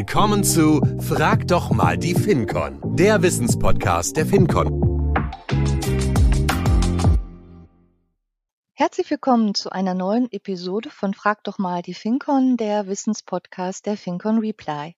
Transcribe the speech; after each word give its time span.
Willkommen 0.00 0.44
zu 0.44 0.80
Frag 0.98 1.46
doch 1.46 1.70
mal 1.72 1.98
die 1.98 2.14
FinCon, 2.14 2.96
der 2.96 3.20
Wissenspodcast 3.20 4.16
der 4.16 4.24
FinCon. 4.24 5.12
Herzlich 8.72 9.10
willkommen 9.10 9.54
zu 9.54 9.68
einer 9.68 9.92
neuen 9.92 10.32
Episode 10.32 10.88
von 10.88 11.12
Frag 11.12 11.44
doch 11.44 11.58
mal 11.58 11.82
die 11.82 11.92
FinCon, 11.92 12.56
der 12.56 12.86
Wissenspodcast 12.86 13.84
der 13.84 13.98
FinCon 13.98 14.38
Reply. 14.38 14.96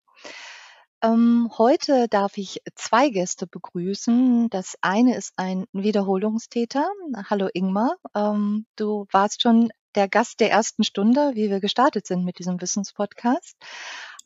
Ähm, 1.02 1.50
heute 1.58 2.06
darf 2.06 2.38
ich 2.38 2.62
zwei 2.76 3.08
Gäste 3.08 3.48
begrüßen. 3.48 4.50
Das 4.50 4.76
eine 4.82 5.16
ist 5.16 5.32
ein 5.36 5.64
Wiederholungstäter. 5.72 6.86
Hallo 7.28 7.48
Ingmar, 7.52 7.96
ähm, 8.14 8.66
du 8.76 9.08
warst 9.10 9.42
schon 9.42 9.72
der 9.94 10.08
Gast 10.08 10.40
der 10.40 10.50
ersten 10.50 10.84
Stunde, 10.84 11.32
wie 11.34 11.50
wir 11.50 11.60
gestartet 11.60 12.06
sind 12.06 12.24
mit 12.24 12.38
diesem 12.38 12.60
Wissenspodcast. 12.60 13.56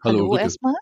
Hallo, 0.06 0.19
Hallo 0.19 0.37
erstmal. 0.37 0.74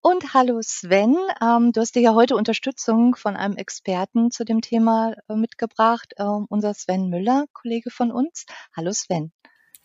Und 0.00 0.34
hallo 0.34 0.58
Sven, 0.60 1.16
ähm, 1.40 1.70
du 1.70 1.80
hast 1.80 1.94
dir 1.94 2.02
ja 2.02 2.14
heute 2.14 2.34
Unterstützung 2.34 3.14
von 3.14 3.36
einem 3.36 3.56
Experten 3.56 4.32
zu 4.32 4.44
dem 4.44 4.60
Thema 4.60 5.14
äh, 5.28 5.36
mitgebracht, 5.36 6.14
ähm, 6.18 6.46
unser 6.48 6.74
Sven 6.74 7.10
Müller, 7.10 7.44
Kollege 7.52 7.90
von 7.90 8.10
uns. 8.10 8.46
Hallo 8.76 8.90
Sven. 8.92 9.30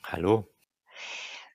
Hallo. 0.04 0.48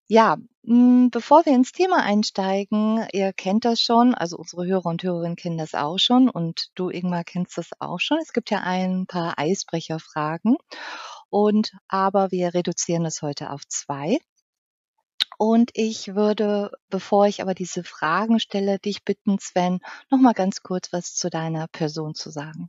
Ja, 0.07 0.37
mh, 0.63 0.75
hm, 0.75 1.11
bevor 1.11 1.45
wir 1.47 1.53
ins 1.53 1.73
Thema 1.73 1.97
einsteigen, 1.97 3.05
ihr 3.13 3.33
kennt 3.33 3.65
das 3.65 3.81
schon, 3.81 4.15
also 4.15 4.37
unsere 4.37 4.67
Hörer 4.67 4.87
und 4.87 5.03
Hörerinnen 5.03 5.35
kennen 5.35 5.59
das 5.59 5.75
auch 5.75 5.99
schon 5.99 6.29
und 6.29 6.71
du 6.77 6.91
Ingmar 6.91 7.25
kennst 7.25 7.59
das 7.59 7.71
auch 7.81 7.99
schon. 7.99 8.19
Es 8.19 8.33
gibt 8.33 8.53
ja 8.53 8.61
ein 8.61 9.07
paar 9.09 9.37
Eisbrecherfragen 9.37 10.59
und 11.29 11.73
aber 11.89 12.31
wir 12.31 12.55
reduzieren 12.55 13.05
es 13.05 13.21
heute 13.21 13.51
auf 13.51 13.67
zwei. 13.67 14.21
Und 15.43 15.71
ich 15.73 16.15
würde, 16.15 16.71
bevor 16.91 17.27
ich 17.27 17.41
aber 17.41 17.55
diese 17.55 17.83
Fragen 17.83 18.41
stelle, 18.41 18.79
dich 18.79 19.05
bitten, 19.05 19.39
Sven, 19.39 19.81
noch 20.11 20.21
mal 20.21 20.35
ganz 20.35 20.63
kurz 20.63 20.93
was 20.93 21.15
zu 21.15 21.31
deiner 21.31 21.67
Person 21.67 22.15
zu 22.15 22.29
sagen. 22.29 22.69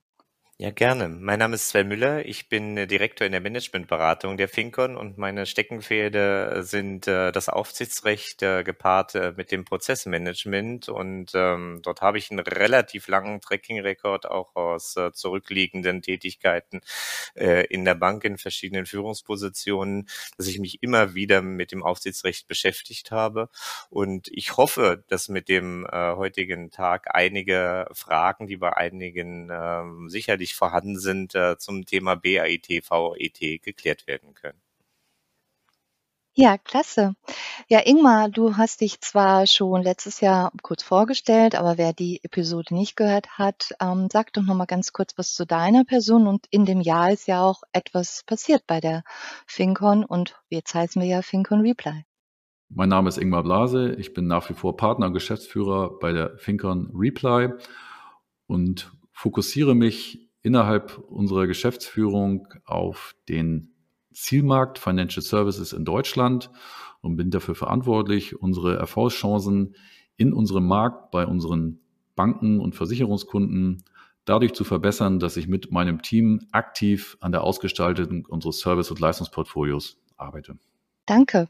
Ja, 0.62 0.70
gerne. 0.70 1.08
Mein 1.10 1.40
Name 1.40 1.56
ist 1.56 1.70
Sven 1.70 1.88
Müller. 1.88 2.24
Ich 2.24 2.48
bin 2.48 2.78
äh, 2.78 2.86
Direktor 2.86 3.26
in 3.26 3.32
der 3.32 3.42
Managementberatung 3.42 4.38
der 4.38 4.48
Fincon 4.48 4.96
und 4.96 5.18
meine 5.18 5.48
Steckenpferde 5.48 6.62
sind 6.62 7.08
äh, 7.08 7.32
das 7.32 7.50
Aufsichtsrecht 7.50 8.44
äh, 8.44 8.62
gepaart 8.64 9.16
äh, 9.16 9.34
mit 9.36 9.52
dem 9.52 9.66
Prozessmanagement. 9.66 10.88
Und 10.88 11.32
ähm, 11.34 11.80
dort 11.82 12.02
habe 12.02 12.20
ich 12.20 12.30
einen 12.30 12.42
relativ 12.42 13.08
langen 13.08 13.42
Tracking-Rekord 13.42 14.30
auch 14.30 14.56
aus 14.56 14.96
äh, 14.98 15.12
zurückliegenden 15.12 16.04
Tätigkeiten 16.04 16.82
in 17.34 17.86
der 17.86 17.96
Bank 17.96 18.24
in 18.26 18.38
verschiedenen 18.38 18.86
Führungspositionen, 18.86 20.08
dass 20.38 20.48
ich 20.48 20.60
mich 20.60 20.84
immer 20.84 21.16
wieder 21.16 21.42
mit 21.42 21.72
dem 21.72 21.82
Aufsichtsrecht 21.82 22.48
beschäftigt 22.48 23.10
habe. 23.12 23.50
Und 23.90 24.28
ich 24.28 24.58
hoffe, 24.58 25.04
dass 25.08 25.30
mit 25.30 25.48
dem 25.48 25.88
heutigen 25.92 26.72
Tag 26.72 27.16
einige 27.16 27.88
Fragen, 27.94 28.48
die 28.48 28.58
bei 28.58 28.74
einigen 28.76 29.50
äh, 29.50 30.10
sicherlich 30.10 30.51
nicht 30.52 30.58
vorhanden 30.58 31.00
sind, 31.00 31.34
äh, 31.34 31.58
zum 31.58 31.86
Thema 31.86 32.16
BAIT, 32.16 32.68
VET 32.70 33.62
geklärt 33.62 34.08
werden 34.08 34.34
können. 34.34 34.62
Ja, 36.34 36.58
klasse. 36.58 37.14
Ja, 37.68 37.82
Ingmar, 37.86 38.30
du 38.30 38.56
hast 38.56 38.80
dich 38.80 39.02
zwar 39.02 39.48
schon 39.48 39.84
letztes 39.84 40.22
Jahr 40.22 40.54
kurz 40.62 40.82
vorgestellt, 40.82 41.56
aber 41.56 41.78
wer 41.78 41.92
die 41.92 42.24
Episode 42.24 42.74
nicht 42.74 42.96
gehört 42.96 43.38
hat, 43.38 43.74
ähm, 43.82 44.08
sag 44.10 44.32
doch 44.32 44.44
noch 44.44 44.56
mal 44.56 44.66
ganz 44.66 44.94
kurz 44.94 45.18
was 45.18 45.34
zu 45.34 45.46
deiner 45.46 45.84
Person. 45.84 46.28
Und 46.28 46.46
in 46.50 46.66
dem 46.66 46.80
Jahr 46.80 47.12
ist 47.12 47.28
ja 47.28 47.44
auch 47.44 47.64
etwas 47.74 48.24
passiert 48.26 48.64
bei 48.66 48.80
der 48.80 49.04
FinCon 49.46 50.06
und 50.06 50.42
jetzt 50.50 50.74
heißen 50.74 51.02
wir 51.02 51.10
ja 51.10 51.22
FinCon 51.22 51.62
Reply. 51.62 52.06
Mein 52.70 52.88
Name 52.88 53.10
ist 53.10 53.18
Ingmar 53.18 53.44
Blase. 53.44 53.96
Ich 53.96 54.14
bin 54.14 54.28
nach 54.28 54.50
wie 54.50 54.54
vor 54.54 54.78
Partner 54.78 55.08
und 55.08 55.14
Geschäftsführer 55.14 56.00
bei 56.00 56.14
der 56.14 56.38
FinCon 56.38 56.92
Reply 56.96 57.50
und 58.48 58.94
fokussiere 59.12 59.76
mich 59.76 60.31
innerhalb 60.42 60.98
unserer 60.98 61.48
Geschäftsführung 61.48 62.48
auf 62.66 63.16
den 63.30 63.74
Zielmarkt 64.14 64.80
Financial 64.80 65.22
Services 65.22 65.74
in 65.74 65.86
Deutschland 65.86 66.52
und 67.02 67.16
bin 67.16 67.32
dafür 67.32 67.56
verantwortlich, 67.56 68.40
unsere 68.40 68.78
Erfolgschancen 68.78 69.76
in 70.18 70.34
unserem 70.34 70.68
Markt 70.68 71.12
bei 71.12 71.26
unseren 71.26 71.80
Banken 72.16 72.60
und 72.60 72.76
Versicherungskunden 72.76 73.84
dadurch 74.26 74.54
zu 74.54 74.64
verbessern, 74.64 75.20
dass 75.20 75.38
ich 75.38 75.48
mit 75.48 75.72
meinem 75.72 76.02
Team 76.02 76.48
aktiv 76.52 77.18
an 77.22 77.32
der 77.32 77.44
Ausgestaltung 77.44 78.26
unseres 78.26 78.60
Service- 78.60 78.92
und 78.92 79.00
Leistungsportfolios 79.00 79.98
arbeite. 80.18 80.58
Danke. 81.06 81.48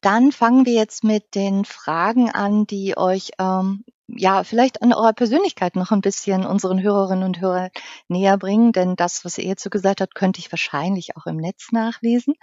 Dann 0.00 0.32
fangen 0.32 0.66
wir 0.66 0.74
jetzt 0.74 1.04
mit 1.04 1.34
den 1.34 1.64
Fragen 1.64 2.30
an, 2.30 2.66
die 2.66 2.96
euch 2.96 3.30
ähm, 3.38 3.84
ja, 4.08 4.42
vielleicht 4.44 4.82
an 4.82 4.92
eurer 4.92 5.12
Persönlichkeit 5.12 5.76
noch 5.76 5.90
ein 5.92 6.00
bisschen 6.00 6.44
unseren 6.46 6.82
Hörerinnen 6.82 7.24
und 7.24 7.40
Hörern 7.40 7.70
näher 8.08 8.38
bringen, 8.38 8.72
denn 8.72 8.96
das, 8.96 9.24
was 9.24 9.38
ihr 9.38 9.54
so 9.58 9.70
gesagt 9.70 10.00
habt, 10.00 10.14
könnte 10.14 10.40
ich 10.40 10.50
wahrscheinlich 10.52 11.16
auch 11.16 11.26
im 11.26 11.36
Netz 11.36 11.72
nachlesen. 11.72 12.34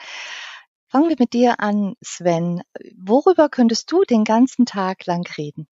Fangen 0.87 1.09
wir 1.09 1.17
mit 1.19 1.33
dir 1.33 1.59
an, 1.59 1.95
Sven. 2.01 2.61
Worüber 2.97 3.49
könntest 3.49 3.91
du 3.91 4.03
den 4.03 4.23
ganzen 4.23 4.65
Tag 4.65 5.05
lang 5.05 5.27
reden? 5.37 5.67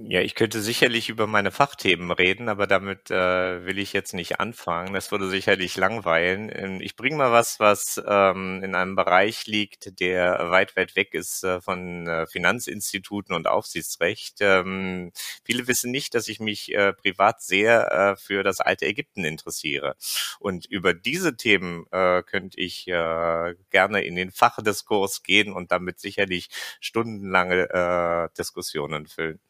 Ja, 0.00 0.20
ich 0.20 0.36
könnte 0.36 0.60
sicherlich 0.62 1.08
über 1.08 1.26
meine 1.26 1.50
Fachthemen 1.50 2.12
reden, 2.12 2.48
aber 2.48 2.68
damit 2.68 3.10
äh, 3.10 3.64
will 3.66 3.78
ich 3.78 3.92
jetzt 3.92 4.14
nicht 4.14 4.38
anfangen. 4.38 4.94
Das 4.94 5.10
würde 5.10 5.28
sicherlich 5.28 5.76
langweilen. 5.76 6.50
Ähm, 6.54 6.80
ich 6.80 6.94
bringe 6.94 7.16
mal 7.16 7.32
was, 7.32 7.58
was 7.58 8.00
ähm, 8.06 8.62
in 8.62 8.76
einem 8.76 8.94
Bereich 8.94 9.46
liegt, 9.46 9.98
der 9.98 10.50
weit, 10.50 10.76
weit 10.76 10.94
weg 10.94 11.14
ist 11.14 11.42
äh, 11.42 11.60
von 11.60 12.06
äh, 12.06 12.26
Finanzinstituten 12.28 13.34
und 13.34 13.48
Aufsichtsrecht. 13.48 14.36
Ähm, 14.40 15.10
viele 15.42 15.66
wissen 15.66 15.90
nicht, 15.90 16.14
dass 16.14 16.28
ich 16.28 16.38
mich 16.38 16.72
äh, 16.74 16.92
privat 16.92 17.42
sehr 17.42 17.90
äh, 17.90 18.16
für 18.16 18.44
das 18.44 18.60
alte 18.60 18.86
Ägypten 18.86 19.24
interessiere. 19.24 19.96
Und 20.38 20.64
über 20.66 20.94
diese 20.94 21.36
Themen 21.36 21.86
äh, 21.90 22.22
könnte 22.22 22.60
ich 22.60 22.86
äh, 22.86 23.54
gerne 23.70 24.02
in 24.04 24.14
den 24.14 24.30
Fachdiskurs 24.30 25.24
gehen 25.24 25.52
und 25.52 25.72
damit 25.72 25.98
sicherlich 25.98 26.50
stundenlange 26.80 27.68
äh, 27.70 28.28
Diskussionen 28.38 29.06
füllen. 29.08 29.40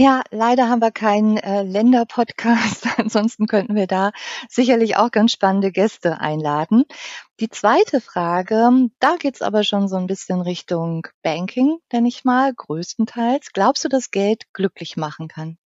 Ja, 0.00 0.22
leider 0.30 0.68
haben 0.68 0.80
wir 0.80 0.92
keinen 0.92 1.38
äh, 1.38 1.64
Länder-Podcast. 1.64 2.86
Ansonsten 2.98 3.48
könnten 3.48 3.74
wir 3.74 3.88
da 3.88 4.12
sicherlich 4.48 4.96
auch 4.96 5.10
ganz 5.10 5.32
spannende 5.32 5.72
Gäste 5.72 6.20
einladen. 6.20 6.84
Die 7.40 7.48
zweite 7.48 8.00
Frage, 8.00 8.90
da 9.00 9.16
geht's 9.18 9.42
aber 9.42 9.64
schon 9.64 9.88
so 9.88 9.96
ein 9.96 10.06
bisschen 10.06 10.40
Richtung 10.40 11.08
Banking, 11.22 11.78
denn 11.90 12.06
ich 12.06 12.24
mal, 12.24 12.54
größtenteils. 12.54 13.52
Glaubst 13.52 13.84
du, 13.84 13.88
dass 13.88 14.12
Geld 14.12 14.44
glücklich 14.52 14.96
machen 14.96 15.26
kann? 15.26 15.58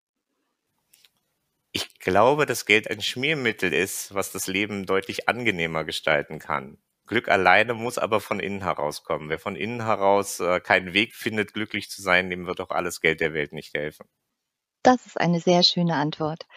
Ich 1.73 1.99
glaube, 1.99 2.45
dass 2.45 2.65
Geld 2.65 2.89
ein 2.89 3.01
Schmiermittel 3.01 3.73
ist, 3.73 4.13
was 4.13 4.31
das 4.31 4.47
Leben 4.47 4.85
deutlich 4.85 5.27
angenehmer 5.27 5.83
gestalten 5.83 6.39
kann. 6.39 6.77
Glück 7.05 7.27
alleine 7.27 7.73
muss 7.73 7.97
aber 7.97 8.21
von 8.21 8.39
innen 8.39 8.63
herauskommen. 8.63 9.27
Wer 9.27 9.39
von 9.39 9.57
innen 9.57 9.83
heraus 9.83 10.39
äh, 10.39 10.61
keinen 10.61 10.93
Weg 10.93 11.15
findet, 11.15 11.53
glücklich 11.53 11.89
zu 11.89 12.01
sein, 12.01 12.29
dem 12.29 12.47
wird 12.47 12.61
auch 12.61 12.69
alles 12.69 13.01
Geld 13.01 13.19
der 13.19 13.33
Welt 13.33 13.51
nicht 13.51 13.73
helfen. 13.73 14.07
Das 14.83 15.05
ist 15.05 15.19
eine 15.19 15.39
sehr 15.39 15.63
schöne 15.63 15.95
Antwort. 15.95 16.47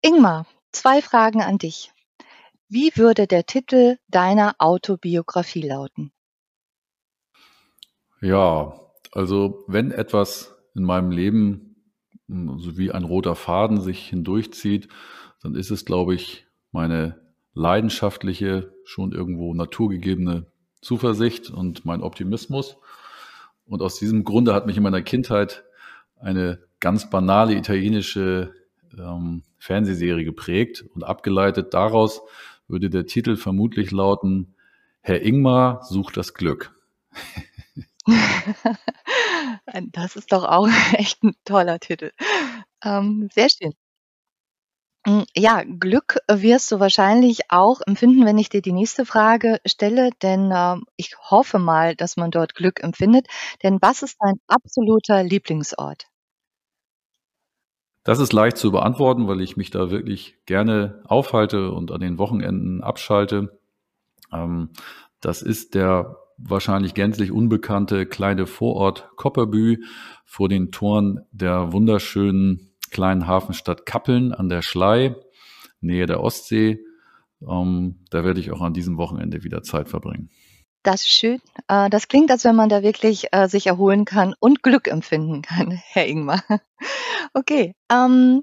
Ingmar, 0.00 0.46
zwei 0.72 1.00
Fragen 1.00 1.42
an 1.42 1.58
dich. 1.58 1.92
Wie 2.68 2.92
würde 2.96 3.26
der 3.26 3.44
Titel 3.44 3.98
deiner 4.08 4.54
Autobiografie 4.58 5.62
lauten? 5.62 6.12
Ja, 8.20 8.80
also 9.12 9.64
wenn 9.66 9.90
etwas 9.90 10.54
in 10.74 10.84
meinem 10.84 11.10
Leben 11.10 11.76
hm, 12.28 12.58
so 12.58 12.78
wie 12.78 12.90
ein 12.90 13.04
roter 13.04 13.34
Faden 13.34 13.80
sich 13.80 14.08
hindurchzieht, 14.08 14.88
dann 15.42 15.54
ist 15.54 15.70
es, 15.70 15.84
glaube 15.84 16.14
ich, 16.14 16.46
meine 16.70 17.20
leidenschaftliche, 17.54 18.72
schon 18.84 19.12
irgendwo 19.12 19.54
naturgegebene 19.54 20.46
Zuversicht 20.80 21.50
und 21.50 21.84
mein 21.84 22.02
Optimismus. 22.02 22.78
Und 23.66 23.82
aus 23.82 23.98
diesem 23.98 24.24
Grunde 24.24 24.54
hat 24.54 24.66
mich 24.66 24.76
in 24.76 24.82
meiner 24.82 25.02
Kindheit 25.02 25.64
eine 26.16 26.64
ganz 26.82 27.08
banale 27.08 27.54
italienische 27.54 28.52
ähm, 28.98 29.44
Fernsehserie 29.58 30.24
geprägt 30.24 30.84
und 30.94 31.04
abgeleitet 31.04 31.72
daraus 31.72 32.20
würde 32.68 32.90
der 32.90 33.06
Titel 33.06 33.36
vermutlich 33.36 33.92
lauten, 33.92 34.56
Herr 35.00 35.22
Ingmar 35.22 35.82
sucht 35.84 36.16
das 36.16 36.34
Glück. 36.34 36.74
das 39.92 40.16
ist 40.16 40.32
doch 40.32 40.44
auch 40.44 40.68
echt 40.94 41.22
ein 41.22 41.34
toller 41.44 41.78
Titel. 41.78 42.10
Ähm, 42.84 43.28
sehr 43.32 43.48
schön. 43.48 43.72
Hm, 45.06 45.24
ja, 45.36 45.62
Glück 45.64 46.18
wirst 46.28 46.70
du 46.72 46.80
wahrscheinlich 46.80 47.50
auch 47.50 47.80
empfinden, 47.86 48.24
wenn 48.24 48.38
ich 48.38 48.48
dir 48.50 48.62
die 48.62 48.72
nächste 48.72 49.04
Frage 49.06 49.58
stelle, 49.66 50.10
denn 50.22 50.50
äh, 50.52 50.76
ich 50.96 51.16
hoffe 51.18 51.58
mal, 51.58 51.94
dass 51.96 52.16
man 52.16 52.30
dort 52.30 52.54
Glück 52.54 52.82
empfindet. 52.82 53.26
Denn 53.62 53.78
was 53.80 54.02
ist 54.02 54.16
dein 54.20 54.40
absoluter 54.48 55.22
Lieblingsort? 55.24 56.06
Das 58.04 58.18
ist 58.18 58.32
leicht 58.32 58.56
zu 58.56 58.72
beantworten, 58.72 59.28
weil 59.28 59.40
ich 59.40 59.56
mich 59.56 59.70
da 59.70 59.90
wirklich 59.90 60.36
gerne 60.46 61.00
aufhalte 61.04 61.70
und 61.70 61.92
an 61.92 62.00
den 62.00 62.18
Wochenenden 62.18 62.82
abschalte. 62.82 63.60
Ähm, 64.32 64.70
das 65.20 65.42
ist 65.42 65.74
der 65.74 66.16
wahrscheinlich 66.36 66.94
gänzlich 66.94 67.30
unbekannte 67.30 68.06
kleine 68.06 68.46
Vorort 68.46 69.08
Kopperbü 69.16 69.78
vor 70.24 70.48
den 70.48 70.72
Toren 70.72 71.20
der 71.30 71.72
wunderschönen 71.72 72.72
kleinen 72.90 73.26
Hafenstadt 73.26 73.86
Kappeln 73.86 74.32
an 74.32 74.48
der 74.48 74.62
Schlei, 74.62 75.14
Nähe 75.80 76.06
der 76.06 76.20
Ostsee. 76.20 76.80
Ähm, 77.48 78.00
da 78.10 78.24
werde 78.24 78.40
ich 78.40 78.50
auch 78.50 78.60
an 78.60 78.72
diesem 78.74 78.98
Wochenende 78.98 79.44
wieder 79.44 79.62
Zeit 79.62 79.88
verbringen. 79.88 80.30
Das 80.82 81.02
ist 81.02 81.10
schön. 81.10 81.40
Äh, 81.68 81.90
das 81.90 82.08
klingt, 82.08 82.30
als 82.30 82.44
wenn 82.44 82.56
man 82.56 82.68
da 82.68 82.82
wirklich 82.82 83.28
äh, 83.32 83.48
sich 83.48 83.66
erholen 83.66 84.04
kann 84.04 84.34
und 84.40 84.62
Glück 84.62 84.88
empfinden 84.88 85.42
kann, 85.42 85.70
Herr 85.92 86.06
Ingmar. 86.06 86.42
Okay, 87.34 87.74
ähm, 87.90 88.42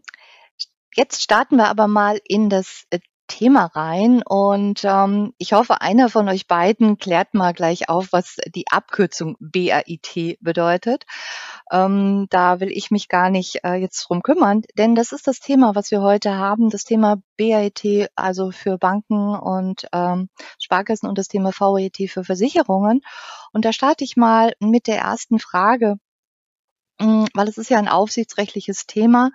jetzt 0.95 1.21
starten 1.21 1.57
wir 1.57 1.67
aber 1.67 1.87
mal 1.87 2.19
in 2.23 2.49
das 2.49 2.85
Thema 3.29 3.65
rein 3.67 4.21
und 4.27 4.81
ähm, 4.83 5.33
ich 5.37 5.53
hoffe, 5.53 5.79
einer 5.81 6.09
von 6.09 6.27
euch 6.27 6.47
beiden 6.47 6.97
klärt 6.97 7.33
mal 7.33 7.53
gleich 7.53 7.87
auf, 7.87 8.09
was 8.11 8.35
die 8.53 8.65
Abkürzung 8.69 9.37
BAIT 9.39 10.37
bedeutet. 10.41 11.05
Ähm, 11.71 12.27
da 12.29 12.59
will 12.59 12.71
ich 12.71 12.91
mich 12.91 13.07
gar 13.07 13.29
nicht 13.29 13.63
äh, 13.63 13.75
jetzt 13.75 14.01
drum 14.09 14.21
kümmern, 14.21 14.63
denn 14.77 14.95
das 14.95 15.13
ist 15.13 15.27
das 15.27 15.39
Thema, 15.39 15.75
was 15.75 15.91
wir 15.91 16.01
heute 16.01 16.35
haben, 16.35 16.69
das 16.69 16.83
Thema 16.83 17.21
BAIT, 17.37 18.09
also 18.15 18.51
für 18.51 18.77
Banken 18.77 19.35
und 19.35 19.87
ähm, 19.93 20.29
Sparkassen 20.59 21.07
und 21.07 21.17
das 21.17 21.29
Thema 21.29 21.51
VAIT 21.57 22.09
für 22.09 22.25
Versicherungen. 22.25 23.01
Und 23.53 23.63
da 23.63 23.71
starte 23.71 24.03
ich 24.03 24.17
mal 24.17 24.53
mit 24.59 24.87
der 24.87 24.97
ersten 24.97 25.39
Frage. 25.39 25.95
Mm, 27.01 27.25
weil 27.33 27.47
es 27.47 27.57
ist 27.57 27.69
ja 27.69 27.77
ein 27.77 27.87
aufsichtsrechtliches 27.87 28.85
Thema. 28.87 29.31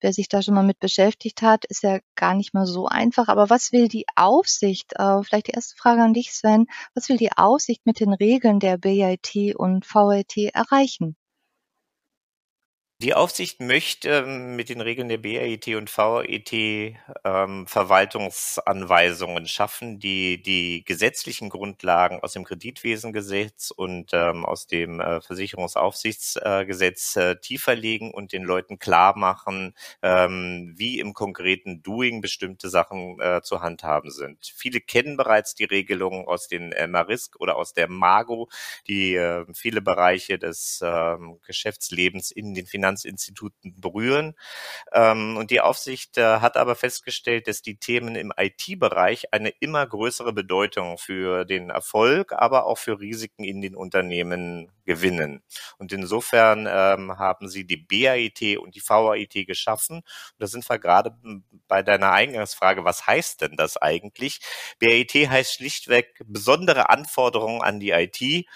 Wer 0.00 0.12
sich 0.12 0.28
da 0.28 0.42
schon 0.42 0.54
mal 0.54 0.62
mit 0.64 0.78
beschäftigt 0.80 1.42
hat, 1.42 1.64
ist 1.66 1.82
ja 1.82 2.00
gar 2.16 2.34
nicht 2.34 2.54
mal 2.54 2.66
so 2.66 2.86
einfach. 2.86 3.28
Aber 3.28 3.50
was 3.50 3.72
will 3.72 3.88
die 3.88 4.06
Aufsicht? 4.16 4.92
Äh, 4.94 5.22
vielleicht 5.22 5.48
die 5.48 5.52
erste 5.52 5.76
Frage 5.76 6.02
an 6.02 6.14
dich, 6.14 6.32
Sven. 6.32 6.66
Was 6.94 7.08
will 7.08 7.16
die 7.18 7.32
Aufsicht 7.32 7.86
mit 7.86 8.00
den 8.00 8.12
Regeln 8.12 8.60
der 8.60 8.78
BIT 8.78 9.54
und 9.56 9.84
VIT 9.86 10.54
erreichen? 10.54 11.16
Die 13.00 13.14
Aufsicht 13.14 13.60
möchte 13.60 14.08
ähm, 14.26 14.56
mit 14.56 14.70
den 14.70 14.80
Regeln 14.80 15.08
der 15.08 15.18
BAIT 15.18 15.68
und 15.76 15.96
VAIT 15.96 16.52
ähm, 16.52 17.64
Verwaltungsanweisungen 17.68 19.46
schaffen, 19.46 20.00
die 20.00 20.42
die 20.42 20.82
gesetzlichen 20.84 21.48
Grundlagen 21.48 22.18
aus 22.18 22.32
dem 22.32 22.42
Kreditwesengesetz 22.42 23.70
und 23.70 24.10
ähm, 24.14 24.44
aus 24.44 24.66
dem 24.66 24.98
äh, 24.98 25.20
Versicherungsaufsichtsgesetz 25.20 27.14
äh, 27.14 27.36
tiefer 27.36 27.76
legen 27.76 28.12
und 28.12 28.32
den 28.32 28.42
Leuten 28.42 28.80
klar 28.80 29.16
machen, 29.16 29.76
ähm, 30.02 30.74
wie 30.76 30.98
im 30.98 31.14
konkreten 31.14 31.84
Doing 31.84 32.20
bestimmte 32.20 32.68
Sachen 32.68 33.20
äh, 33.20 33.42
zu 33.42 33.60
handhaben 33.62 34.10
sind. 34.10 34.52
Viele 34.56 34.80
kennen 34.80 35.16
bereits 35.16 35.54
die 35.54 35.66
Regelungen 35.66 36.26
aus 36.26 36.48
den 36.48 36.72
äh, 36.72 36.88
Marisk 36.88 37.36
oder 37.38 37.58
aus 37.58 37.74
der 37.74 37.88
Mago, 37.88 38.48
die 38.88 39.14
äh, 39.14 39.46
viele 39.54 39.82
Bereiche 39.82 40.36
des 40.40 40.80
äh, 40.82 41.16
Geschäftslebens 41.46 42.32
in 42.32 42.54
den 42.54 42.66
Finanzen 42.66 42.87
Finanzinstituten 42.88 43.80
berühren. 43.80 44.34
Ähm, 44.92 45.36
und 45.36 45.50
die 45.50 45.60
Aufsicht 45.60 46.16
äh, 46.18 46.40
hat 46.40 46.56
aber 46.56 46.74
festgestellt, 46.74 47.46
dass 47.48 47.62
die 47.62 47.76
Themen 47.76 48.16
im 48.16 48.32
IT-Bereich 48.36 49.32
eine 49.32 49.50
immer 49.60 49.86
größere 49.86 50.32
Bedeutung 50.32 50.98
für 50.98 51.44
den 51.44 51.70
Erfolg, 51.70 52.32
aber 52.32 52.66
auch 52.66 52.78
für 52.78 52.98
Risiken 53.00 53.44
in 53.44 53.60
den 53.60 53.74
Unternehmen 53.74 54.70
gewinnen. 54.84 55.42
Und 55.78 55.92
insofern 55.92 56.66
ähm, 56.68 57.18
haben 57.18 57.48
sie 57.48 57.66
die 57.66 57.76
BAIT 57.76 58.58
und 58.58 58.74
die 58.74 58.82
VAIT 58.86 59.46
geschaffen. 59.46 59.96
Und 59.98 60.38
da 60.38 60.46
sind 60.46 60.68
wir 60.68 60.78
gerade 60.78 61.16
bei 61.68 61.82
deiner 61.82 62.12
Eingangsfrage, 62.12 62.84
was 62.84 63.06
heißt 63.06 63.42
denn 63.42 63.56
das 63.56 63.76
eigentlich? 63.76 64.40
BAIT 64.78 65.12
heißt 65.12 65.54
schlichtweg 65.54 66.22
besondere 66.24 66.88
Anforderungen 66.88 67.62
an 67.62 67.80
die 67.80 67.90
IT. 67.90 68.46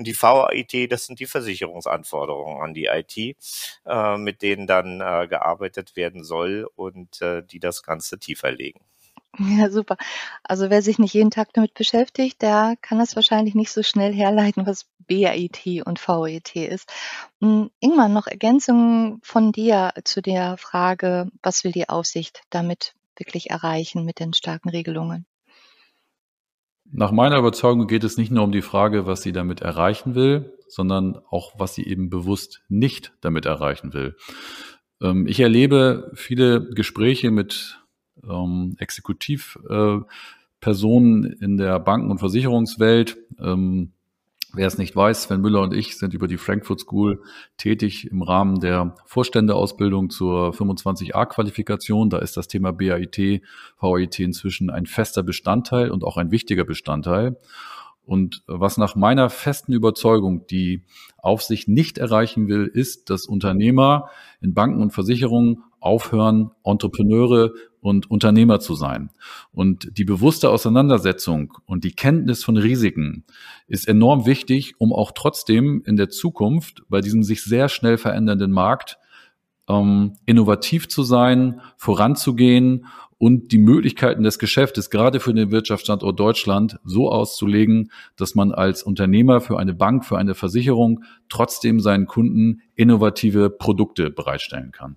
Und 0.00 0.06
die 0.06 0.14
VIT, 0.14 0.90
das 0.90 1.04
sind 1.04 1.20
die 1.20 1.26
Versicherungsanforderungen 1.26 2.62
an 2.62 2.72
die 2.72 2.86
IT, 2.86 3.36
äh, 3.84 4.16
mit 4.16 4.40
denen 4.40 4.66
dann 4.66 5.02
äh, 5.02 5.28
gearbeitet 5.28 5.94
werden 5.94 6.24
soll 6.24 6.66
und 6.74 7.20
äh, 7.20 7.42
die 7.42 7.60
das 7.60 7.82
Ganze 7.82 8.18
tiefer 8.18 8.50
legen. 8.50 8.80
Ja, 9.38 9.68
super. 9.68 9.98
Also 10.42 10.70
wer 10.70 10.80
sich 10.80 10.98
nicht 10.98 11.12
jeden 11.12 11.30
Tag 11.30 11.52
damit 11.52 11.74
beschäftigt, 11.74 12.40
der 12.40 12.76
kann 12.80 12.98
das 12.98 13.14
wahrscheinlich 13.14 13.54
nicht 13.54 13.72
so 13.72 13.82
schnell 13.82 14.14
herleiten, 14.14 14.64
was 14.66 14.86
BAIT 15.06 15.82
und 15.84 15.98
VET 15.98 16.56
ist. 16.56 16.90
Hm, 17.42 17.70
Ingmar, 17.80 18.08
noch 18.08 18.26
Ergänzungen 18.26 19.20
von 19.22 19.52
dir 19.52 19.92
zu 20.04 20.22
der 20.22 20.56
Frage, 20.56 21.28
was 21.42 21.62
will 21.62 21.72
die 21.72 21.90
Aufsicht 21.90 22.40
damit 22.48 22.94
wirklich 23.18 23.50
erreichen 23.50 24.06
mit 24.06 24.18
den 24.18 24.32
starken 24.32 24.70
Regelungen? 24.70 25.26
Nach 26.92 27.12
meiner 27.12 27.38
Überzeugung 27.38 27.86
geht 27.86 28.04
es 28.04 28.16
nicht 28.16 28.32
nur 28.32 28.44
um 28.44 28.52
die 28.52 28.62
Frage, 28.62 29.06
was 29.06 29.22
sie 29.22 29.32
damit 29.32 29.60
erreichen 29.60 30.14
will, 30.14 30.52
sondern 30.66 31.18
auch, 31.30 31.52
was 31.58 31.74
sie 31.74 31.86
eben 31.86 32.10
bewusst 32.10 32.62
nicht 32.68 33.12
damit 33.20 33.46
erreichen 33.46 33.92
will. 33.92 34.16
Ähm, 35.00 35.26
ich 35.26 35.40
erlebe 35.40 36.10
viele 36.14 36.68
Gespräche 36.70 37.30
mit 37.30 37.80
ähm, 38.28 38.74
Exekutivpersonen 38.78 41.24
äh, 41.24 41.44
in 41.44 41.56
der 41.56 41.78
Banken- 41.78 42.10
und 42.10 42.18
Versicherungswelt. 42.18 43.16
Ähm, 43.38 43.92
Wer 44.52 44.66
es 44.66 44.78
nicht 44.78 44.96
weiß, 44.96 45.24
Sven 45.24 45.40
Müller 45.40 45.62
und 45.62 45.72
ich 45.72 45.96
sind 45.96 46.12
über 46.12 46.26
die 46.26 46.36
Frankfurt 46.36 46.80
School 46.80 47.22
tätig 47.56 48.10
im 48.10 48.22
Rahmen 48.22 48.58
der 48.58 48.96
Vorständeausbildung 49.06 50.10
zur 50.10 50.52
25a-Qualifikation. 50.52 52.10
Da 52.10 52.18
ist 52.18 52.36
das 52.36 52.48
Thema 52.48 52.72
BAIT, 52.72 53.42
VAIT 53.78 54.18
inzwischen 54.18 54.68
ein 54.70 54.86
fester 54.86 55.22
Bestandteil 55.22 55.90
und 55.90 56.02
auch 56.02 56.16
ein 56.16 56.32
wichtiger 56.32 56.64
Bestandteil. 56.64 57.36
Und 58.04 58.42
was 58.48 58.76
nach 58.76 58.96
meiner 58.96 59.30
festen 59.30 59.72
Überzeugung 59.72 60.44
die 60.48 60.82
Aufsicht 61.18 61.68
nicht 61.68 61.98
erreichen 61.98 62.48
will, 62.48 62.66
ist, 62.66 63.08
dass 63.08 63.26
Unternehmer 63.26 64.10
in 64.40 64.52
Banken 64.52 64.82
und 64.82 64.90
Versicherungen 64.90 65.62
aufhören, 65.78 66.50
Entrepreneure 66.64 67.52
und 67.80 68.10
Unternehmer 68.10 68.60
zu 68.60 68.74
sein. 68.74 69.10
Und 69.52 69.96
die 69.98 70.04
bewusste 70.04 70.50
Auseinandersetzung 70.50 71.54
und 71.66 71.84
die 71.84 71.92
Kenntnis 71.92 72.44
von 72.44 72.56
Risiken 72.56 73.24
ist 73.66 73.88
enorm 73.88 74.26
wichtig, 74.26 74.74
um 74.78 74.92
auch 74.92 75.12
trotzdem 75.12 75.82
in 75.86 75.96
der 75.96 76.08
Zukunft 76.08 76.82
bei 76.88 77.00
diesem 77.00 77.22
sich 77.22 77.42
sehr 77.42 77.68
schnell 77.68 77.98
verändernden 77.98 78.52
Markt 78.52 78.98
ähm, 79.68 80.14
innovativ 80.26 80.88
zu 80.88 81.02
sein, 81.02 81.60
voranzugehen 81.76 82.86
und 83.18 83.52
die 83.52 83.58
Möglichkeiten 83.58 84.22
des 84.22 84.38
Geschäftes 84.38 84.88
gerade 84.88 85.20
für 85.20 85.34
den 85.34 85.50
Wirtschaftsstandort 85.50 86.18
Deutschland 86.18 86.78
so 86.84 87.10
auszulegen, 87.10 87.90
dass 88.16 88.34
man 88.34 88.50
als 88.50 88.82
Unternehmer 88.82 89.40
für 89.40 89.58
eine 89.58 89.74
Bank, 89.74 90.06
für 90.06 90.16
eine 90.16 90.34
Versicherung 90.34 91.04
trotzdem 91.28 91.80
seinen 91.80 92.06
Kunden 92.06 92.62
innovative 92.76 93.50
Produkte 93.50 94.10
bereitstellen 94.10 94.72
kann. 94.72 94.96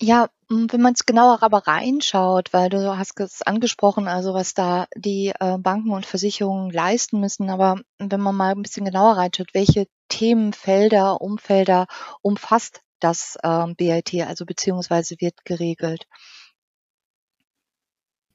Ja, 0.00 0.28
wenn 0.48 0.80
man 0.80 0.94
es 0.94 1.06
genauer 1.06 1.42
aber 1.42 1.66
reinschaut, 1.66 2.52
weil 2.52 2.68
du 2.68 2.96
hast 2.96 3.18
es 3.20 3.42
angesprochen, 3.42 4.06
also 4.08 4.32
was 4.34 4.54
da 4.54 4.86
die 4.96 5.32
äh, 5.38 5.58
Banken 5.58 5.90
und 5.90 6.06
Versicherungen 6.06 6.70
leisten 6.70 7.20
müssen, 7.20 7.50
aber 7.50 7.80
wenn 7.98 8.20
man 8.20 8.34
mal 8.36 8.52
ein 8.54 8.62
bisschen 8.62 8.84
genauer 8.84 9.16
reinschaut, 9.16 9.54
welche 9.54 9.86
Themenfelder, 10.08 11.20
Umfelder 11.20 11.86
umfasst 12.22 12.80
das 13.00 13.36
ähm, 13.44 13.74
BIT, 13.76 14.14
also 14.26 14.44
beziehungsweise 14.46 15.16
wird 15.20 15.44
geregelt? 15.44 16.06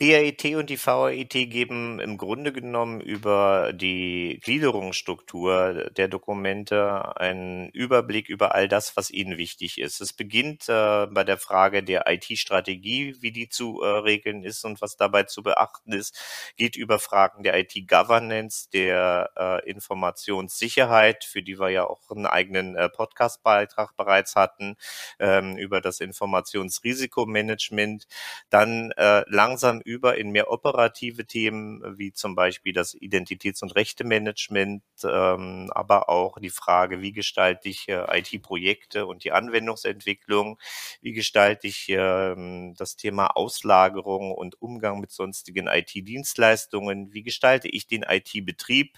BAIT 0.03 0.55
und 0.55 0.69
die 0.69 0.86
VAIT 0.86 1.31
geben 1.31 2.01
im 2.01 2.17
Grunde 2.17 2.51
genommen 2.51 3.00
über 3.00 3.72
die 3.72 4.41
Gliederungsstruktur 4.43 5.91
der 5.91 6.10
Dokumente 6.10 7.15
einen 7.15 7.69
Überblick 7.69 8.27
über 8.27 8.53
all 8.53 8.67
das, 8.67 8.98
was 8.98 9.12
ihnen 9.12 9.38
wichtig 9.38 9.79
ist. 9.79 10.01
Es 10.01 10.12
beginnt 10.12 10.67
äh, 10.67 11.07
bei 11.07 11.24
der 11.24 11.38
Frage 11.38 11.83
der 11.83 12.03
IT-Strategie, 12.07 13.15
wie 13.22 13.31
die 13.31 13.48
zu 13.48 13.81
äh, 13.81 14.00
regeln 14.00 14.43
ist 14.43 14.65
und 14.65 14.81
was 14.81 14.98
dabei 14.98 15.24
zu 15.24 15.41
beachten 15.41 15.93
ist, 15.93 16.19
geht 16.57 16.75
über 16.75 17.00
Fragen 17.00 17.43
der 17.43 17.57
IT-Governance, 17.57 18.67
der 18.74 19.31
äh, 19.38 19.69
Informationssicherheit, 19.69 21.24
für 21.24 21.43
die 21.43 21.57
wir 21.57 21.69
ja 21.69 21.86
auch 21.86 22.12
einen 22.12 22.25
eigenen 22.25 22.75
äh, 22.75 22.89
Podcast-Beitrag 22.89 23.95
bereits 23.95 24.36
hatten, 24.36 24.75
ähm, 25.19 25.55
über 25.55 25.79
das 25.79 26.01
Informationsrisikomanagement, 26.01 28.05
dann 28.50 28.91
äh, 28.98 29.24
langsam 29.27 29.79
über 29.79 29.92
in 30.01 30.31
mehr 30.31 30.50
operative 30.51 31.25
Themen, 31.25 31.81
wie 31.97 32.13
zum 32.13 32.35
Beispiel 32.35 32.73
das 32.73 32.95
Identitäts- 32.95 33.62
und 33.62 33.75
Rechtemanagement, 33.75 34.83
ähm, 35.03 35.71
aber 35.73 36.09
auch 36.09 36.39
die 36.39 36.50
Frage, 36.50 37.01
wie 37.01 37.12
gestalte 37.12 37.69
ich 37.69 37.88
äh, 37.89 38.19
IT-Projekte 38.19 39.05
und 39.05 39.23
die 39.23 39.31
Anwendungsentwicklung, 39.31 40.59
wie 41.01 41.13
gestalte 41.13 41.67
ich 41.67 41.88
ähm, 41.89 42.75
das 42.77 42.95
Thema 42.95 43.27
Auslagerung 43.27 44.31
und 44.31 44.62
Umgang 44.62 45.00
mit 45.00 45.12
sonstigen 45.12 45.67
IT-Dienstleistungen, 45.67 47.13
wie 47.13 47.23
gestalte 47.23 47.67
ich 47.69 47.88
den 47.88 48.03
IT-Betrieb 48.03 48.97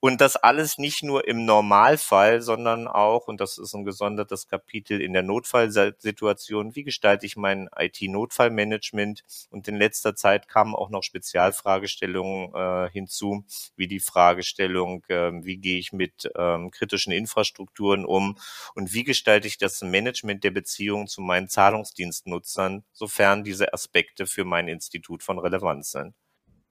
Und 0.00 0.20
das 0.20 0.36
alles 0.36 0.78
nicht 0.78 1.02
nur 1.02 1.26
im 1.26 1.44
Normalfall, 1.44 2.40
sondern 2.40 2.86
auch, 2.86 3.26
und 3.26 3.40
das 3.40 3.58
ist 3.58 3.74
ein 3.74 3.84
gesondertes 3.84 4.46
Kapitel 4.46 5.00
in 5.00 5.12
der 5.12 5.24
Notfallsituation, 5.24 6.76
wie 6.76 6.84
gestalte 6.84 7.26
ich 7.26 7.36
mein 7.36 7.68
IT-Notfallmanagement? 7.76 9.24
Und 9.50 9.66
in 9.66 9.74
letzter 9.76 10.14
Zeit 10.14 10.46
kamen 10.46 10.76
auch 10.76 10.90
noch 10.90 11.02
Spezialfragestellungen 11.02 12.54
äh, 12.54 12.90
hinzu, 12.92 13.44
wie 13.74 13.88
die 13.88 13.98
Fragestellung, 13.98 15.02
äh, 15.08 15.32
wie 15.42 15.56
gehe 15.56 15.80
ich 15.80 15.92
mit 15.92 16.30
ähm, 16.36 16.70
kritischen 16.70 17.12
Infrastrukturen 17.12 18.04
um 18.04 18.36
und 18.76 18.92
wie 18.92 19.02
gestalte 19.02 19.48
ich 19.48 19.58
das 19.58 19.82
Management 19.82 20.44
der 20.44 20.52
Beziehung 20.52 21.08
zu 21.08 21.22
meinen 21.22 21.48
Zahlungsdienstnutzern, 21.48 22.84
sofern 22.92 23.42
diese 23.42 23.72
Aspekte 23.72 24.26
für 24.26 24.44
mein 24.44 24.68
Institut 24.68 25.24
von 25.24 25.40
Relevanz 25.40 25.90
sind. 25.90 26.14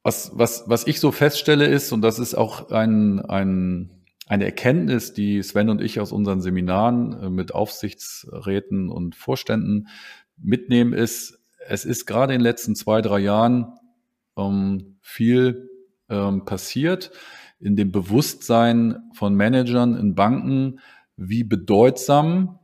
Was, 0.08 0.32
was, 0.34 0.64
was 0.68 0.88
ich 0.88 1.02
so 1.02 1.12
feststelle 1.12 1.68
ist, 1.68 1.92
und 1.92 2.02
das 2.02 2.18
ist 2.18 2.34
auch 2.34 2.72
ein, 2.72 3.20
ein, 3.26 4.06
eine 4.26 4.46
Erkenntnis, 4.46 5.12
die 5.12 5.44
Sven 5.44 5.68
und 5.68 5.82
ich 5.82 6.00
aus 6.00 6.14
unseren 6.14 6.40
Seminaren 6.40 7.24
äh, 7.24 7.30
mit 7.30 7.54
Aufsichtsräten 7.54 8.88
und 8.88 9.16
Vorständen 9.16 9.90
mitnehmen, 10.38 10.94
ist, 10.94 11.40
es 11.68 11.84
ist 11.84 12.06
gerade 12.06 12.34
in 12.34 12.40
den 12.40 12.44
letzten 12.46 12.74
zwei, 12.74 13.02
drei 13.02 13.20
Jahren 13.20 13.74
ähm, 14.38 14.96
viel 15.02 15.70
ähm, 16.08 16.46
passiert 16.46 17.12
in 17.60 17.76
dem 17.76 17.92
Bewusstsein 17.92 19.10
von 19.14 19.36
Managern 19.36 19.98
in 19.98 20.16
Banken, 20.16 20.80
wie 21.18 21.44
bedeutsam 21.44 22.60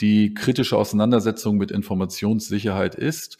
die 0.00 0.32
kritische 0.32 0.78
Auseinandersetzung 0.78 1.58
mit 1.58 1.70
Informationssicherheit 1.70 2.94
ist 2.94 3.36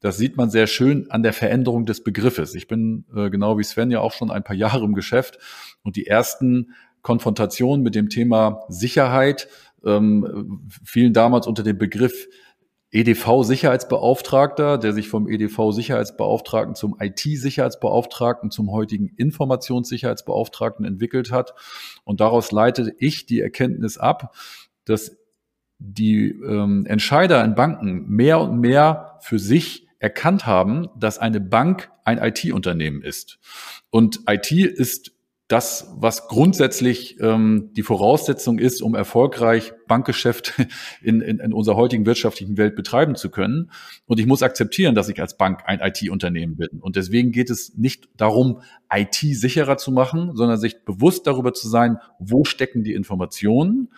das 0.00 0.16
sieht 0.16 0.36
man 0.36 0.50
sehr 0.50 0.66
schön 0.66 1.10
an 1.10 1.22
der 1.22 1.32
Veränderung 1.32 1.86
des 1.86 2.02
Begriffes. 2.02 2.54
Ich 2.54 2.68
bin 2.68 3.04
äh, 3.14 3.30
genau 3.30 3.58
wie 3.58 3.64
Sven 3.64 3.90
ja 3.90 4.00
auch 4.00 4.12
schon 4.12 4.30
ein 4.30 4.42
paar 4.42 4.56
Jahre 4.56 4.84
im 4.84 4.94
Geschäft 4.94 5.38
und 5.82 5.96
die 5.96 6.06
ersten 6.06 6.74
Konfrontationen 7.02 7.82
mit 7.82 7.94
dem 7.94 8.08
Thema 8.08 8.64
Sicherheit 8.68 9.48
ähm, 9.84 10.68
fielen 10.84 11.12
damals 11.12 11.46
unter 11.46 11.62
dem 11.62 11.78
Begriff 11.78 12.28
EDV-Sicherheitsbeauftragter, 12.92 14.76
der 14.76 14.92
sich 14.92 15.08
vom 15.08 15.28
EDV-Sicherheitsbeauftragten 15.28 16.74
zum 16.74 16.96
IT-Sicherheitsbeauftragten 16.98 18.50
zum 18.50 18.72
heutigen 18.72 19.08
Informationssicherheitsbeauftragten 19.16 20.84
entwickelt 20.84 21.30
hat. 21.30 21.54
Und 22.04 22.20
daraus 22.20 22.50
leitete 22.50 22.92
ich 22.98 23.26
die 23.26 23.40
Erkenntnis 23.40 23.96
ab, 23.96 24.34
dass 24.84 25.16
die 25.78 26.30
ähm, 26.30 26.84
Entscheider 26.86 27.44
in 27.44 27.54
Banken 27.54 28.08
mehr 28.08 28.40
und 28.40 28.58
mehr 28.58 29.18
für 29.20 29.38
sich 29.38 29.86
erkannt 30.00 30.46
haben, 30.46 30.88
dass 30.98 31.18
eine 31.18 31.40
Bank 31.40 31.90
ein 32.04 32.18
IT-Unternehmen 32.18 33.02
ist. 33.02 33.38
Und 33.90 34.20
IT 34.28 34.50
ist 34.50 35.12
das, 35.46 35.92
was 35.96 36.28
grundsätzlich 36.28 37.18
ähm, 37.20 37.70
die 37.72 37.82
Voraussetzung 37.82 38.60
ist, 38.60 38.82
um 38.82 38.94
erfolgreich 38.94 39.72
Bankgeschäft 39.88 40.54
in, 41.02 41.20
in, 41.20 41.40
in 41.40 41.52
unserer 41.52 41.74
heutigen 41.76 42.06
wirtschaftlichen 42.06 42.56
Welt 42.56 42.76
betreiben 42.76 43.16
zu 43.16 43.30
können. 43.30 43.72
Und 44.06 44.20
ich 44.20 44.26
muss 44.26 44.44
akzeptieren, 44.44 44.94
dass 44.94 45.08
ich 45.08 45.20
als 45.20 45.36
Bank 45.36 45.62
ein 45.66 45.80
IT-Unternehmen 45.80 46.56
bin. 46.56 46.80
Und 46.80 46.94
deswegen 46.94 47.32
geht 47.32 47.50
es 47.50 47.76
nicht 47.76 48.08
darum, 48.16 48.62
IT 48.92 49.16
sicherer 49.16 49.76
zu 49.76 49.90
machen, 49.90 50.36
sondern 50.36 50.56
sich 50.56 50.84
bewusst 50.84 51.26
darüber 51.26 51.52
zu 51.52 51.68
sein, 51.68 51.98
wo 52.20 52.44
stecken 52.44 52.84
die 52.84 52.94
Informationen 52.94 53.88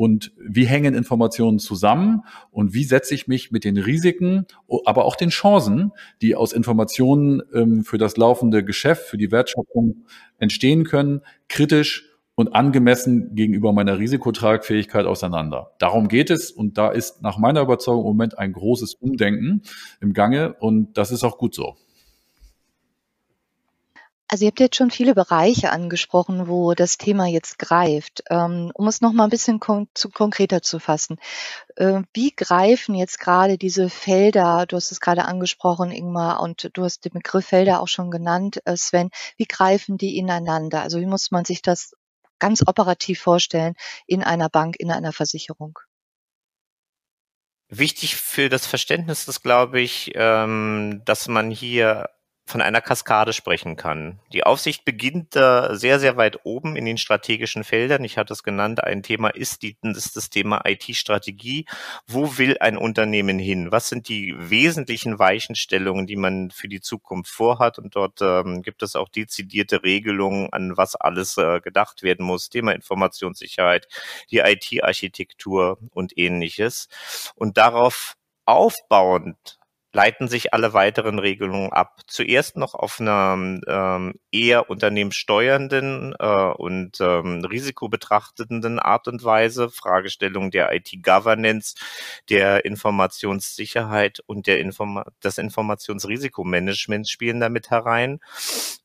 und 0.00 0.32
wie 0.38 0.64
hängen 0.64 0.94
Informationen 0.94 1.58
zusammen 1.58 2.22
und 2.50 2.72
wie 2.72 2.84
setze 2.84 3.14
ich 3.14 3.28
mich 3.28 3.50
mit 3.50 3.64
den 3.64 3.76
Risiken, 3.76 4.46
aber 4.86 5.04
auch 5.04 5.14
den 5.14 5.28
Chancen, 5.28 5.92
die 6.22 6.34
aus 6.34 6.54
Informationen 6.54 7.42
ähm, 7.52 7.84
für 7.84 7.98
das 7.98 8.16
laufende 8.16 8.64
Geschäft, 8.64 9.02
für 9.02 9.18
die 9.18 9.30
Wertschöpfung 9.30 10.06
entstehen 10.38 10.84
können, 10.84 11.20
kritisch 11.50 12.08
und 12.34 12.54
angemessen 12.54 13.34
gegenüber 13.34 13.74
meiner 13.74 13.98
Risikotragfähigkeit 13.98 15.04
auseinander. 15.04 15.72
Darum 15.78 16.08
geht 16.08 16.30
es 16.30 16.50
und 16.50 16.78
da 16.78 16.88
ist 16.88 17.20
nach 17.20 17.36
meiner 17.36 17.60
Überzeugung 17.60 18.04
im 18.04 18.06
Moment 18.12 18.38
ein 18.38 18.54
großes 18.54 18.94
Umdenken 18.94 19.60
im 20.00 20.14
Gange 20.14 20.54
und 20.60 20.96
das 20.96 21.10
ist 21.10 21.24
auch 21.24 21.36
gut 21.36 21.54
so. 21.54 21.76
Also 24.32 24.44
ihr 24.44 24.50
habt 24.50 24.60
jetzt 24.60 24.76
schon 24.76 24.92
viele 24.92 25.16
Bereiche 25.16 25.72
angesprochen, 25.72 26.46
wo 26.46 26.74
das 26.74 26.98
Thema 26.98 27.26
jetzt 27.26 27.58
greift. 27.58 28.22
Ähm, 28.30 28.70
um 28.74 28.86
es 28.86 29.00
noch 29.00 29.12
mal 29.12 29.24
ein 29.24 29.30
bisschen 29.30 29.58
kon 29.58 29.88
zu 29.92 30.08
konkreter 30.08 30.62
zu 30.62 30.78
fassen. 30.78 31.18
Äh, 31.74 32.02
wie 32.14 32.30
greifen 32.30 32.94
jetzt 32.94 33.18
gerade 33.18 33.58
diese 33.58 33.90
Felder, 33.90 34.66
du 34.66 34.76
hast 34.76 34.92
es 34.92 35.00
gerade 35.00 35.24
angesprochen, 35.24 35.90
Ingmar, 35.90 36.40
und 36.40 36.70
du 36.74 36.84
hast 36.84 37.04
den 37.04 37.14
Begriff 37.14 37.46
Felder 37.46 37.80
auch 37.80 37.88
schon 37.88 38.12
genannt, 38.12 38.60
äh, 38.66 38.76
Sven, 38.76 39.10
wie 39.36 39.46
greifen 39.46 39.98
die 39.98 40.16
ineinander? 40.16 40.82
Also 40.82 41.00
wie 41.00 41.06
muss 41.06 41.32
man 41.32 41.44
sich 41.44 41.60
das 41.60 41.96
ganz 42.38 42.62
operativ 42.64 43.20
vorstellen 43.20 43.74
in 44.06 44.22
einer 44.22 44.48
Bank, 44.48 44.76
in 44.78 44.92
einer 44.92 45.12
Versicherung? 45.12 45.80
Wichtig 47.68 48.14
für 48.14 48.48
das 48.48 48.64
Verständnis 48.64 49.26
ist, 49.26 49.42
glaube 49.42 49.80
ich, 49.80 50.12
ähm, 50.14 51.02
dass 51.04 51.26
man 51.26 51.50
hier 51.50 52.08
von 52.50 52.60
einer 52.60 52.80
Kaskade 52.80 53.32
sprechen 53.32 53.76
kann. 53.76 54.18
Die 54.32 54.44
Aufsicht 54.44 54.84
beginnt 54.84 55.36
äh, 55.36 55.74
sehr, 55.74 56.00
sehr 56.00 56.16
weit 56.16 56.40
oben 56.44 56.76
in 56.76 56.84
den 56.84 56.98
strategischen 56.98 57.64
Feldern. 57.64 58.04
Ich 58.04 58.18
hatte 58.18 58.32
es 58.32 58.42
genannt, 58.42 58.82
ein 58.82 59.02
Thema 59.02 59.28
ist, 59.28 59.62
die, 59.62 59.76
ist 59.82 60.16
das 60.16 60.30
Thema 60.30 60.62
IT-Strategie. 60.64 61.66
Wo 62.06 62.38
will 62.38 62.58
ein 62.58 62.76
Unternehmen 62.76 63.38
hin? 63.38 63.70
Was 63.70 63.88
sind 63.88 64.08
die 64.08 64.34
wesentlichen 64.36 65.18
Weichenstellungen, 65.18 66.06
die 66.06 66.16
man 66.16 66.50
für 66.50 66.68
die 66.68 66.80
Zukunft 66.80 67.30
vorhat? 67.30 67.78
Und 67.78 67.94
dort 67.94 68.20
ähm, 68.20 68.62
gibt 68.62 68.82
es 68.82 68.96
auch 68.96 69.08
dezidierte 69.08 69.84
Regelungen, 69.84 70.52
an 70.52 70.76
was 70.76 70.96
alles 70.96 71.36
äh, 71.36 71.60
gedacht 71.60 72.02
werden 72.02 72.26
muss. 72.26 72.50
Thema 72.50 72.72
Informationssicherheit, 72.72 73.86
die 74.30 74.38
IT-Architektur 74.38 75.78
und 75.92 76.18
ähnliches. 76.18 76.88
Und 77.36 77.56
darauf 77.56 78.16
aufbauend 78.44 79.59
leiten 79.92 80.28
sich 80.28 80.54
alle 80.54 80.72
weiteren 80.72 81.18
Regelungen 81.18 81.72
ab. 81.72 82.00
Zuerst 82.06 82.56
noch 82.56 82.74
auf 82.74 83.00
einer 83.00 83.34
ähm, 83.66 84.14
eher 84.30 84.70
unternehmenssteuernden 84.70 86.14
äh, 86.18 86.52
und 86.52 87.00
ähm, 87.00 87.44
risikobetrachtenden 87.44 88.78
Art 88.78 89.08
und 89.08 89.24
Weise. 89.24 89.68
Fragestellung 89.68 90.50
der 90.50 90.72
IT-Governance, 90.72 91.74
der 92.28 92.64
Informationssicherheit 92.64 94.20
und 94.26 94.46
der 94.46 94.60
Informa 94.60 95.06
des 95.24 95.38
Informationsrisikomanagements 95.38 97.10
spielen 97.10 97.40
damit 97.40 97.70
herein. 97.70 98.20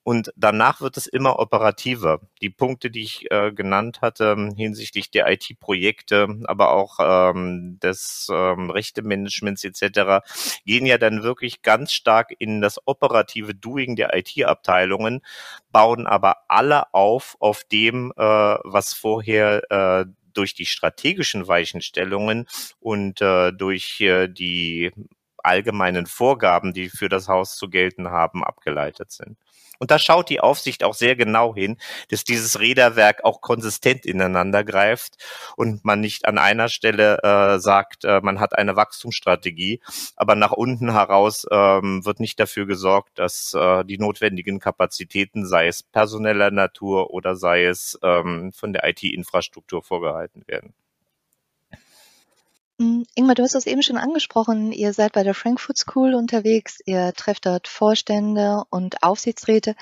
Und 0.04 0.32
danach 0.36 0.82
wird 0.82 0.98
es 0.98 1.08
immer 1.08 1.40
operativer. 1.40 2.22
Die 2.40 2.52
Punkte, 2.52 2.92
die 2.92 3.02
ich 3.02 3.32
äh, 3.32 3.52
genannt 3.52 4.02
hatte 4.02 4.52
hinsichtlich 4.56 5.10
der 5.10 5.28
IT-Projekte, 5.32 6.28
aber 6.44 6.72
auch 6.72 7.00
ähm, 7.00 7.80
des 7.82 8.28
ähm, 8.32 8.70
Rechtemanagement 8.70 9.64
etc., 9.64 10.24
gehen 10.64 10.86
ja 10.86 10.95
dann 10.98 11.24
wirklich 11.24 11.62
ganz 11.62 11.92
stark 11.92 12.34
in 12.40 12.62
das 12.62 12.80
operative 12.86 13.54
Doing 13.56 13.96
der 13.96 14.16
IT-Abteilungen, 14.16 15.22
bauen 15.72 16.08
aber 16.08 16.38
alle 16.48 16.94
auf 16.94 17.36
auf 17.40 17.64
dem, 17.66 18.12
äh, 18.18 18.22
was 18.22 18.94
vorher 18.94 19.72
äh, 19.72 20.06
durch 20.34 20.54
die 20.54 20.66
strategischen 20.66 21.48
Weichenstellungen 21.48 22.48
und 22.80 23.22
äh, 23.22 23.52
durch 23.52 24.02
äh, 24.02 24.28
die 24.28 24.92
allgemeinen 25.38 26.08
Vorgaben, 26.08 26.74
die 26.74 26.90
für 26.90 27.10
das 27.10 27.28
Haus 27.28 27.56
zu 27.56 27.70
gelten 27.70 28.10
haben, 28.10 28.44
abgeleitet 28.44 29.12
sind. 29.12 29.38
Und 29.80 29.92
da 29.92 30.00
schaut 30.00 30.30
die 30.30 30.40
Aufsicht 30.40 30.84
auch 30.84 30.94
sehr 30.94 31.16
genau 31.16 31.56
hin, 31.56 31.78
dass 32.10 32.24
dieses 32.24 32.60
Räderwerk 32.60 33.24
auch 33.24 33.42
konsistent 33.42 34.06
ineinander 34.06 34.64
greift 34.64 35.16
und 35.58 35.84
man 35.86 36.00
nicht 36.00 36.26
an 36.26 36.38
einer 36.38 36.70
Stelle 36.70 37.20
äh, 37.24 37.60
sagt, 37.60 38.06
äh, 38.06 38.22
man 38.22 38.40
hat 38.40 38.58
eine 38.58 38.76
Wachstumsstrategie, 38.76 39.82
aber 40.16 40.36
nach 40.36 40.52
unten 40.52 40.92
heraus 40.92 41.46
ähm, 41.52 42.06
wird 42.06 42.20
nicht 42.20 42.40
dafür 42.40 42.66
gesorgt, 42.66 43.20
dass 43.20 43.54
äh, 43.54 43.84
die 43.86 43.98
notwendigen 43.98 44.60
Kapazitäten, 44.60 45.46
sei 45.46 45.68
es 45.68 45.84
personeller 45.84 46.52
Natur 46.52 47.12
oder 47.12 47.36
sei 47.36 47.66
es 47.66 48.00
ähm, 48.04 48.52
von 48.54 48.74
der 48.74 48.88
IT-Infrastruktur 48.88 49.84
vorgehalten 49.84 50.44
werden. 50.48 50.74
Hm, 52.78 53.06
Ingmar, 53.16 53.36
du 53.36 53.44
hast 53.44 53.56
es 53.56 53.68
eben 53.68 53.82
schon 53.82 53.96
angesprochen. 53.96 54.74
Ihr 54.74 54.92
seid 54.92 55.14
bei 55.14 55.24
der 55.24 55.34
Frankfurt 55.34 55.78
School 55.78 56.14
unterwegs. 56.14 56.80
Ihr 56.86 57.14
trefft 57.14 57.46
dort 57.46 57.70
Vorstände 57.70 58.64
und 58.70 59.02
Aufsichtsräte. 59.02 59.76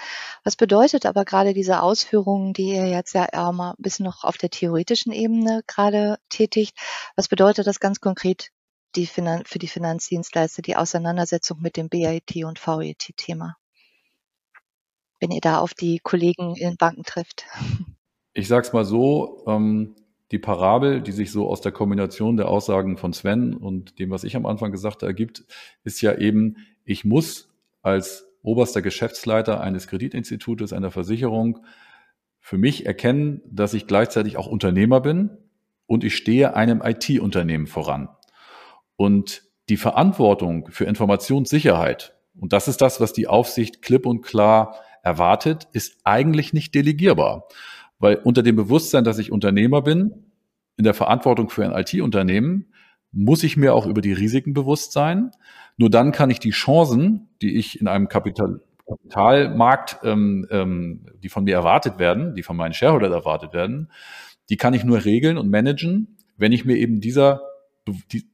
Was 0.43 0.55
bedeutet 0.55 1.07
aber 1.07 1.25
gerade 1.25 1.55
diese 1.55 1.81
Ausführungen, 1.81 2.53
die 2.53 2.69
ihr 2.69 2.87
jetzt 2.87 3.13
ja 3.13 3.25
eher 3.25 3.51
mal 3.51 3.71
ein 3.71 3.81
bisschen 3.81 4.05
noch 4.05 4.23
auf 4.23 4.37
der 4.37 4.51
theoretischen 4.51 5.11
Ebene 5.11 5.63
gerade 5.65 6.19
tätigt? 6.29 6.77
Was 7.15 7.27
bedeutet 7.27 7.65
das 7.65 7.79
ganz 7.79 7.99
konkret 7.99 8.51
die 8.95 9.07
Finan 9.07 9.43
für 9.45 9.57
die 9.57 9.67
Finanzdienstleister, 9.67 10.61
die 10.61 10.75
Auseinandersetzung 10.75 11.61
mit 11.61 11.77
dem 11.77 11.89
BIT 11.89 12.45
und 12.45 12.59
VIT-Thema? 12.59 13.55
Wenn 15.19 15.31
ihr 15.31 15.41
da 15.41 15.57
auf 15.57 15.73
die 15.73 15.97
Kollegen 15.97 16.55
in 16.55 16.77
Banken 16.77 17.03
trifft. 17.03 17.45
Ich 18.33 18.47
sag's 18.47 18.71
mal 18.71 18.85
so, 18.85 19.43
ähm, 19.47 19.95
die 20.33 20.39
Parabel, 20.39 20.99
die 20.99 21.11
sich 21.11 21.31
so 21.31 21.47
aus 21.47 21.61
der 21.61 21.71
Kombination 21.71 22.37
der 22.37 22.47
Aussagen 22.47 22.97
von 22.97 23.13
Sven 23.13 23.53
und 23.53 23.99
dem, 23.99 24.09
was 24.09 24.23
ich 24.23 24.35
am 24.35 24.47
Anfang 24.47 24.71
gesagt 24.71 25.03
habe, 25.03 25.05
ergibt, 25.05 25.45
ist 25.83 26.01
ja 26.01 26.15
eben, 26.17 26.57
ich 26.85 27.05
muss 27.05 27.53
als 27.83 28.27
oberster 28.41 28.81
Geschäftsleiter 28.81 29.61
eines 29.61 29.85
Kreditinstitutes, 29.85 30.73
einer 30.73 30.89
Versicherung, 30.89 31.59
für 32.39 32.57
mich 32.57 32.87
erkennen, 32.87 33.41
dass 33.45 33.75
ich 33.75 33.85
gleichzeitig 33.85 34.35
auch 34.37 34.47
Unternehmer 34.47 35.01
bin 35.01 35.37
und 35.85 36.03
ich 36.03 36.15
stehe 36.15 36.55
einem 36.55 36.81
IT-Unternehmen 36.83 37.67
voran. 37.67 38.09
Und 38.95 39.43
die 39.69 39.77
Verantwortung 39.77 40.67
für 40.71 40.85
Informationssicherheit, 40.85 42.15
und 42.35 42.53
das 42.53 42.67
ist 42.67 42.81
das, 42.81 42.99
was 42.99 43.13
die 43.13 43.27
Aufsicht 43.27 43.83
klipp 43.83 44.07
und 44.07 44.23
klar 44.23 44.79
erwartet, 45.03 45.67
ist 45.73 45.99
eigentlich 46.05 46.53
nicht 46.53 46.73
delegierbar. 46.73 47.47
Weil 48.03 48.17
unter 48.17 48.43
dem 48.43 48.57
Bewusstsein, 48.57 49.05
dass 49.05 49.17
ich 49.17 49.31
Unternehmer 49.31 49.81
bin, 49.81 50.25
in 50.75 50.83
der 50.83 50.93
Verantwortung 50.93 51.49
für 51.49 51.63
ein 51.63 51.71
IT-Unternehmen, 51.71 52.65
muss 53.13 53.43
ich 53.43 53.55
mir 53.55 53.73
auch 53.73 53.85
über 53.85 54.01
die 54.01 54.11
Risiken 54.11 54.53
bewusst 54.53 54.91
sein. 54.91 55.31
Nur 55.77 55.89
dann 55.89 56.11
kann 56.11 56.29
ich 56.29 56.39
die 56.39 56.49
Chancen, 56.49 57.29
die 57.41 57.55
ich 57.55 57.79
in 57.79 57.87
einem 57.87 58.09
Kapital 58.09 58.59
Kapitalmarkt, 58.85 59.99
ähm, 60.03 60.45
ähm, 60.51 61.05
die 61.23 61.29
von 61.29 61.45
mir 61.45 61.53
erwartet 61.53 61.97
werden, 61.97 62.35
die 62.35 62.43
von 62.43 62.57
meinen 62.57 62.73
Shareholdern 62.73 63.13
erwartet 63.13 63.53
werden, 63.53 63.89
die 64.49 64.57
kann 64.57 64.73
ich 64.73 64.83
nur 64.83 65.05
regeln 65.05 65.37
und 65.37 65.49
managen, 65.49 66.17
wenn 66.35 66.51
ich 66.51 66.65
mir 66.65 66.75
eben 66.75 66.99
dieser 66.99 67.41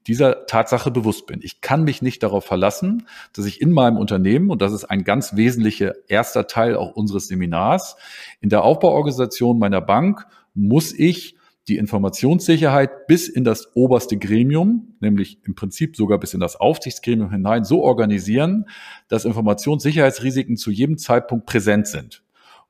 dieser 0.06 0.46
Tatsache 0.46 0.92
bewusst 0.92 1.26
bin. 1.26 1.40
Ich 1.42 1.62
kann 1.62 1.84
mich 1.84 2.02
nicht 2.02 2.22
darauf 2.22 2.46
verlassen, 2.46 3.08
dass 3.34 3.46
ich 3.46 3.62
in 3.62 3.72
meinem 3.72 3.98
Unternehmen, 3.98 4.52
und 4.52 4.62
das 4.62 4.74
ist 4.74 4.86
ein 4.86 5.04
ganz 5.04 5.36
wesentlicher 5.36 5.96
erster 6.08 6.48
Teil 6.48 6.76
auch 6.76 6.96
unseres 6.96 7.28
Seminars, 7.28 7.96
in 8.42 8.50
der 8.50 8.64
Aufbauorganisation 8.64 9.58
meiner 9.58 9.82
Bank 9.82 10.28
muss 10.54 10.94
ich 10.94 11.36
die 11.68 11.78
Informationssicherheit 11.78 13.08
bis 13.08 13.28
in 13.28 13.44
das 13.44 13.76
oberste 13.76 14.18
Gremium, 14.18 14.96
nämlich 15.00 15.40
im 15.46 15.56
Prinzip 15.56 15.96
sogar 15.96 16.20
bis 16.20 16.34
in 16.34 16.40
das 16.40 16.56
Aufsichtsgremium 16.56 17.32
hinein, 17.32 17.64
so 17.64 17.84
organisieren, 17.84 18.66
dass 19.08 19.26
Informationssicherheitsrisiken 19.26 20.58
zu 20.58 20.72
jedem 20.72 20.98
Zeitpunkt 20.98 21.46
präsent 21.46 21.88
sind 21.88 22.24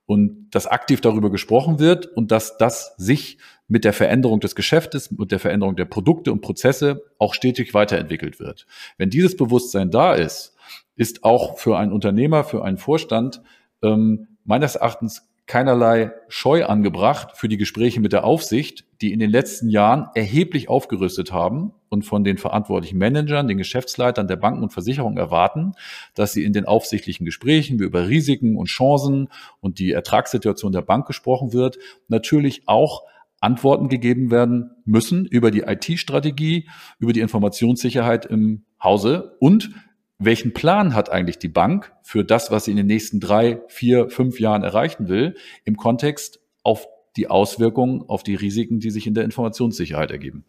und 0.06 0.50
dass 0.52 0.68
aktiv 0.68 1.02
darüber 1.02 1.32
gesprochen 1.32 1.80
wird 1.80 2.08
und 2.08 2.32
dass 2.32 2.58
das 2.58 2.94
sich 2.98 3.38
mit 3.70 3.86
der 3.86 3.94
Veränderung 3.94 4.42
des 4.42 4.56
Geschäftes, 4.56 5.12
mit 5.12 5.32
der 5.32 5.40
Veränderung 5.40 5.78
der 5.78 5.86
Produkte 5.86 6.34
und 6.34 6.42
Prozesse 6.42 7.04
auch 7.18 7.34
stetig 7.34 7.74
weiterentwickelt 7.74 8.40
wird. 8.40 8.66
Wenn 8.98 9.10
dieses 9.10 9.38
Bewusstsein 9.38 9.92
da 9.92 10.14
ist, 10.14 10.56
ist 10.98 11.24
auch 11.24 11.58
für 11.58 11.78
einen 11.78 11.94
Unternehmer, 11.94 12.44
für 12.44 12.66
einen 12.66 12.78
Vorstand 12.78 13.42
ähm, 13.82 14.28
meines 14.44 14.76
Erachtens 14.76 15.30
keinerlei 15.46 16.12
Scheu 16.28 16.66
angebracht 16.66 17.32
für 17.36 17.48
die 17.48 17.58
Gespräche 17.58 18.00
mit 18.00 18.14
der 18.14 18.24
Aufsicht, 18.24 18.86
die 19.02 19.12
in 19.12 19.20
den 19.20 19.32
letzten 19.32 19.70
Jahren 19.70 20.10
erheblich 20.14 20.70
aufgerüstet 20.70 21.32
haben 21.32 21.74
und 21.90 22.04
von 22.04 22.24
den 22.24 22.38
verantwortlichen 22.38 23.00
Managern, 23.00 23.48
den 23.48 23.58
Geschäftsleitern 23.58 24.28
der 24.28 24.36
Banken 24.36 24.62
und 24.62 24.74
Versicherungen 24.74 25.18
erwarten, 25.18 25.74
dass 26.14 26.34
sie 26.34 26.44
in 26.44 26.54
den 26.54 26.66
aufsichtlichen 26.66 27.26
Gesprächen, 27.26 27.80
wie 27.80 27.86
über 27.86 28.08
Risiken 28.08 28.58
und 28.58 28.68
Chancen 28.68 29.30
und 29.60 29.80
die 29.80 29.92
Ertragssituation 29.92 30.72
der 30.72 30.84
Bank 30.84 31.08
gesprochen 31.08 31.52
wird, 31.52 31.80
natürlich 32.08 32.64
auch 32.68 33.04
Antworten 33.42 33.90
gegeben 33.90 34.32
werden 34.32 34.72
müssen 34.86 35.26
über 35.26 35.52
die 35.52 35.62
IT-Strategie, 35.62 36.70
über 37.00 37.14
die 37.14 37.22
Informationssicherheit 37.22 38.26
im 38.26 38.66
Hause 38.82 39.38
und 39.40 39.72
welchen 40.20 40.54
Plan 40.54 40.94
hat 40.94 41.10
eigentlich 41.10 41.40
die 41.40 41.48
Bank 41.48 41.94
für 42.04 42.26
das, 42.26 42.52
was 42.52 42.66
sie 42.66 42.72
in 42.72 42.78
den 42.78 42.88
nächsten 42.88 43.22
drei, 43.22 43.62
vier, 43.70 44.10
fünf 44.10 44.40
Jahren 44.40 44.64
erreichen 44.64 45.08
will, 45.08 45.36
im 45.64 45.78
Kontext 45.78 46.42
auf 46.62 46.88
die 47.16 47.30
Auswirkungen, 47.30 48.04
auf 48.08 48.24
die 48.24 48.36
Risiken, 48.36 48.80
die 48.80 48.92
sich 48.92 49.08
in 49.08 49.14
der 49.14 49.24
Informationssicherheit 49.24 50.12
ergeben. 50.12 50.46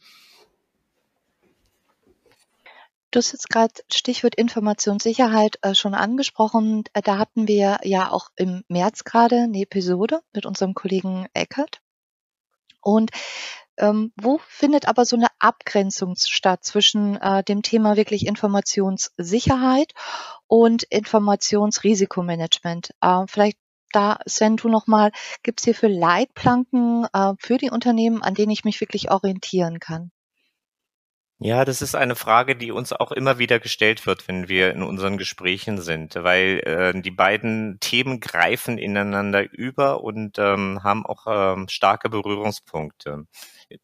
Du 3.13 3.19
hast 3.19 3.33
jetzt 3.33 3.49
gerade 3.49 3.75
Stichwort 3.93 4.37
Informationssicherheit 4.37 5.59
äh, 5.63 5.75
schon 5.75 5.95
angesprochen. 5.95 6.85
Äh, 6.93 7.03
da 7.03 7.19
hatten 7.19 7.49
wir 7.49 7.79
ja 7.83 8.11
auch 8.11 8.31
im 8.37 8.63
März 8.69 9.03
gerade 9.03 9.37
eine 9.43 9.63
Episode 9.63 10.21
mit 10.33 10.47
unserem 10.47 10.75
Kollegen 10.75 11.27
Eckert. 11.35 11.81
Und 12.81 13.11
ähm, 13.79 14.13
wo 14.21 14.41
findet 14.47 14.89
aber 14.89 15.05
so 15.05 15.17
eine 15.17 15.29
Abgrenzung 15.39 16.15
statt 16.17 16.65
zwischen 16.65 17.17
äh, 17.17 17.43
dem 17.43 17.63
Thema 17.63 17.97
wirklich 17.97 18.27
Informationssicherheit 18.27 19.93
und 20.47 20.85
Informationsrisikomanagement? 20.85 22.91
Äh, 23.01 23.25
vielleicht 23.27 23.59
da, 23.93 24.19
Sven, 24.27 24.57
du 24.57 24.69
nochmal, 24.69 25.11
gibt 25.43 25.61
es 25.61 25.65
hier 25.65 25.75
für 25.75 25.89
Leitplanken 25.89 27.07
äh, 27.13 27.33
für 27.39 27.59
die 27.59 27.71
Unternehmen, 27.71 28.23
an 28.23 28.35
denen 28.35 28.53
ich 28.53 28.65
mich 28.65 28.81
wirklich 28.81 29.11
orientieren 29.11 29.81
kann? 29.81 30.13
Ja, 31.43 31.65
das 31.65 31.81
ist 31.81 31.95
eine 31.95 32.17
Frage, 32.17 32.55
die 32.55 32.71
uns 32.71 32.93
auch 32.93 33.13
immer 33.13 33.39
wieder 33.39 33.59
gestellt 33.61 34.05
wird, 34.07 34.29
wenn 34.29 34.49
wir 34.51 34.73
in 34.73 34.83
unseren 34.83 35.17
Gesprächen 35.17 35.81
sind, 35.81 36.15
weil 36.17 36.61
äh, 36.67 37.01
die 37.01 37.11
beiden 37.11 37.79
Themen 37.81 38.21
greifen 38.21 38.77
ineinander 38.77 39.51
über 39.51 40.03
und 40.05 40.39
ähm, 40.39 40.83
haben 40.85 41.07
auch 41.07 41.27
ähm, 41.27 41.67
starke 41.69 42.11
Berührungspunkte. 42.11 43.27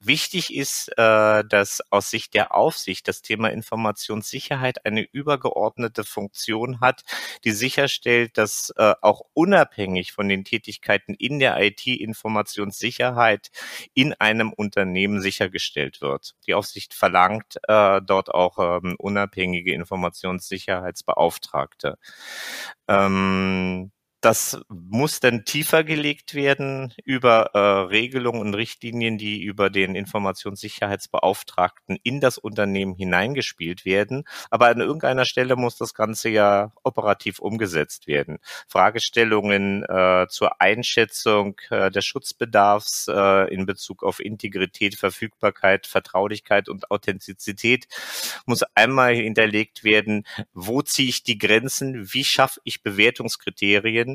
Wichtig 0.01 0.55
ist, 0.55 0.89
äh, 0.99 1.45
dass 1.45 1.81
aus 1.91 2.11
Sicht 2.11 2.35
der 2.35 2.55
Aufsicht 2.55 3.09
das 3.09 3.23
Thema 3.23 3.49
Informationssicherheit 3.49 4.85
eine 4.85 5.01
übergeordnete 5.03 6.05
Funktion 6.05 6.81
hat, 6.81 7.05
die 7.45 7.53
sicherstellt, 7.53 8.37
dass 8.37 8.73
äh, 8.77 8.95
auch 9.01 9.23
unabhängig 9.35 10.13
von 10.13 10.29
den 10.29 10.45
Tätigkeiten 10.45 11.15
in 11.15 11.39
der 11.39 11.61
IT-Informationssicherheit 11.61 13.51
in 13.95 14.13
einem 14.15 14.53
Unternehmen 14.53 15.21
sichergestellt 15.21 16.01
wird. 16.01 16.35
Die 16.47 16.55
Aufsicht 16.55 16.95
verlangt 16.95 17.59
äh, 17.69 18.01
dort 18.03 18.35
auch 18.35 18.59
ähm, 18.59 18.97
unabhängige 18.99 19.73
Informationssicherheitsbeauftragte. 19.73 21.99
Ähm, 22.89 23.93
das 24.21 24.61
muss 24.69 25.21
dann 25.21 25.45
tiefer 25.45 25.85
gelegt 25.85 26.35
werden 26.35 26.93
über 27.05 27.51
äh, 27.55 27.59
Regelungen 27.59 28.41
und 28.41 28.55
Richtlinien, 28.55 29.19
die 29.19 29.43
über 29.43 29.71
den 29.71 29.95
Informationssicherheitsbeauftragten 29.95 31.99
in 32.03 32.21
das 32.21 32.39
Unternehmen 32.39 32.95
hineingespielt 32.95 33.85
werden. 33.85 34.25
Aber 34.51 34.69
an 34.69 34.81
irgendeiner 34.81 35.27
Stelle 35.27 35.57
muss 35.57 35.77
das 35.77 35.95
Ganze 35.95 36.29
ja 36.31 36.73
operativ 36.83 37.39
umgesetzt 37.39 38.07
werden. 38.07 38.39
Fragestellungen 38.69 39.85
äh, 39.85 40.27
zur 40.29 40.61
Einschätzung 40.61 41.61
äh, 41.71 41.91
des 41.91 42.05
Schutzbedarfs 42.07 43.09
äh, 43.09 43.53
in 43.53 43.67
Bezug 43.67 44.03
auf 44.03 44.21
Integrität, 44.21 44.97
Verfügbarkeit, 44.97 45.87
Vertraulichkeit 45.87 46.69
und 46.69 46.91
Authentizität 46.91 47.87
muss 48.47 48.63
einmal 48.75 49.15
hinterlegt 49.15 49.85
werden. 49.85 50.25
Wo 50.55 50.83
ziehe 50.83 51.11
ich 51.11 51.23
die 51.23 51.39
Grenzen? 51.39 52.13
Wie 52.13 52.25
schaffe 52.25 52.61
ich 52.65 52.83
Bewertungskriterien? 52.83 54.06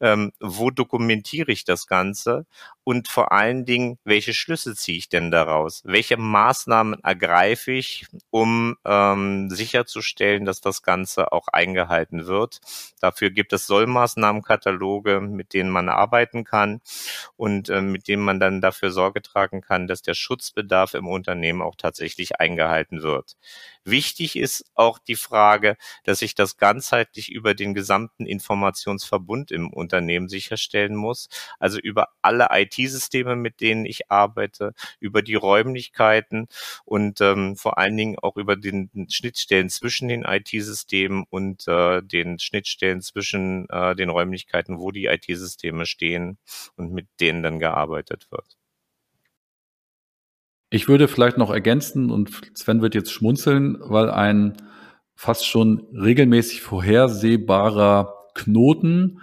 Ähm, 0.00 0.32
wo 0.40 0.70
dokumentiere 0.70 1.52
ich 1.52 1.64
das 1.64 1.86
Ganze 1.86 2.46
und 2.88 3.08
vor 3.08 3.32
allen 3.32 3.66
Dingen, 3.66 3.98
welche 4.04 4.32
Schlüsse 4.32 4.74
ziehe 4.74 4.96
ich 4.96 5.10
denn 5.10 5.30
daraus? 5.30 5.82
Welche 5.84 6.16
Maßnahmen 6.16 7.04
ergreife 7.04 7.72
ich, 7.72 8.06
um 8.30 8.76
ähm, 8.86 9.50
sicherzustellen, 9.50 10.46
dass 10.46 10.62
das 10.62 10.82
Ganze 10.82 11.32
auch 11.32 11.48
eingehalten 11.48 12.26
wird? 12.26 12.60
Dafür 13.00 13.28
gibt 13.28 13.52
es 13.52 13.66
Sollmaßnahmenkataloge, 13.66 15.20
mit 15.20 15.52
denen 15.52 15.68
man 15.68 15.90
arbeiten 15.90 16.44
kann 16.44 16.80
und 17.36 17.68
äh, 17.68 17.82
mit 17.82 18.08
denen 18.08 18.22
man 18.22 18.40
dann 18.40 18.62
dafür 18.62 18.90
Sorge 18.90 19.20
tragen 19.20 19.60
kann, 19.60 19.86
dass 19.86 20.00
der 20.00 20.14
Schutzbedarf 20.14 20.94
im 20.94 21.08
Unternehmen 21.08 21.60
auch 21.60 21.76
tatsächlich 21.76 22.40
eingehalten 22.40 23.02
wird. 23.02 23.36
Wichtig 23.84 24.36
ist 24.36 24.64
auch 24.74 24.98
die 24.98 25.16
Frage, 25.16 25.76
dass 26.04 26.22
ich 26.22 26.34
das 26.34 26.56
ganzheitlich 26.56 27.30
über 27.30 27.54
den 27.54 27.74
gesamten 27.74 28.24
Informationsverbund 28.26 29.27
im 29.50 29.72
Unternehmen 29.72 30.28
sicherstellen 30.28 30.96
muss, 30.96 31.28
also 31.58 31.78
über 31.78 32.08
alle 32.22 32.48
IT-Systeme, 32.50 33.36
mit 33.36 33.60
denen 33.60 33.84
ich 33.86 34.10
arbeite, 34.10 34.74
über 35.00 35.22
die 35.22 35.34
Räumlichkeiten 35.34 36.48
und 36.84 37.20
ähm, 37.20 37.56
vor 37.56 37.78
allen 37.78 37.96
Dingen 37.96 38.18
auch 38.18 38.36
über 38.36 38.56
den 38.56 38.90
Schnittstellen 39.08 39.68
zwischen 39.68 40.08
den 40.08 40.22
IT-Systemen 40.24 41.24
und 41.30 41.66
äh, 41.68 42.02
den 42.02 42.38
Schnittstellen 42.38 43.02
zwischen 43.02 43.68
äh, 43.70 43.94
den 43.94 44.10
Räumlichkeiten, 44.10 44.78
wo 44.78 44.90
die 44.90 45.06
IT-Systeme 45.06 45.86
stehen 45.86 46.38
und 46.76 46.92
mit 46.92 47.06
denen 47.20 47.42
dann 47.42 47.58
gearbeitet 47.58 48.28
wird. 48.30 48.56
Ich 50.70 50.86
würde 50.86 51.08
vielleicht 51.08 51.38
noch 51.38 51.50
ergänzen, 51.50 52.10
und 52.10 52.30
Sven 52.54 52.82
wird 52.82 52.94
jetzt 52.94 53.10
schmunzeln, 53.10 53.78
weil 53.80 54.10
ein 54.10 54.56
fast 55.14 55.46
schon 55.46 55.86
regelmäßig 55.92 56.60
vorhersehbarer 56.60 58.17
Knoten 58.38 59.20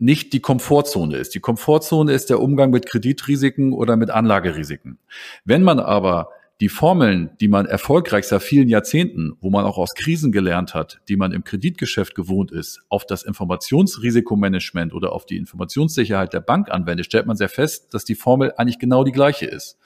nicht 0.00 0.32
die 0.32 0.40
Komfortzone 0.40 1.16
ist. 1.16 1.34
Die 1.34 1.40
Komfortzone 1.40 2.12
ist 2.12 2.30
der 2.30 2.40
Umgang 2.40 2.70
mit 2.70 2.86
Kreditrisiken 2.86 3.72
oder 3.72 3.96
mit 3.96 4.10
Anlagerisiken. 4.10 4.98
Wenn 5.44 5.62
man 5.62 5.78
aber 5.78 6.30
die 6.60 6.68
Formeln, 6.68 7.30
die 7.40 7.48
man 7.48 7.64
erfolgreich 7.64 8.26
seit 8.26 8.42
vielen 8.42 8.68
Jahrzehnten, 8.68 9.32
wo 9.40 9.48
man 9.48 9.64
auch 9.64 9.78
aus 9.78 9.94
Krisen 9.94 10.30
gelernt 10.30 10.74
hat, 10.74 11.00
die 11.08 11.16
man 11.16 11.32
im 11.32 11.42
Kreditgeschäft 11.42 12.14
gewohnt 12.14 12.52
ist, 12.52 12.82
auf 12.90 13.06
das 13.06 13.22
Informationsrisikomanagement 13.22 14.92
oder 14.92 15.12
auf 15.12 15.24
die 15.24 15.38
Informationssicherheit 15.38 16.34
der 16.34 16.40
Bank 16.40 16.70
anwendet, 16.70 17.06
stellt 17.06 17.26
man 17.26 17.36
sehr 17.36 17.48
fest, 17.48 17.94
dass 17.94 18.04
die 18.04 18.14
Formel 18.14 18.52
eigentlich 18.58 18.78
genau 18.78 19.04
die 19.04 19.12
gleiche 19.12 19.46
ist. 19.46 19.78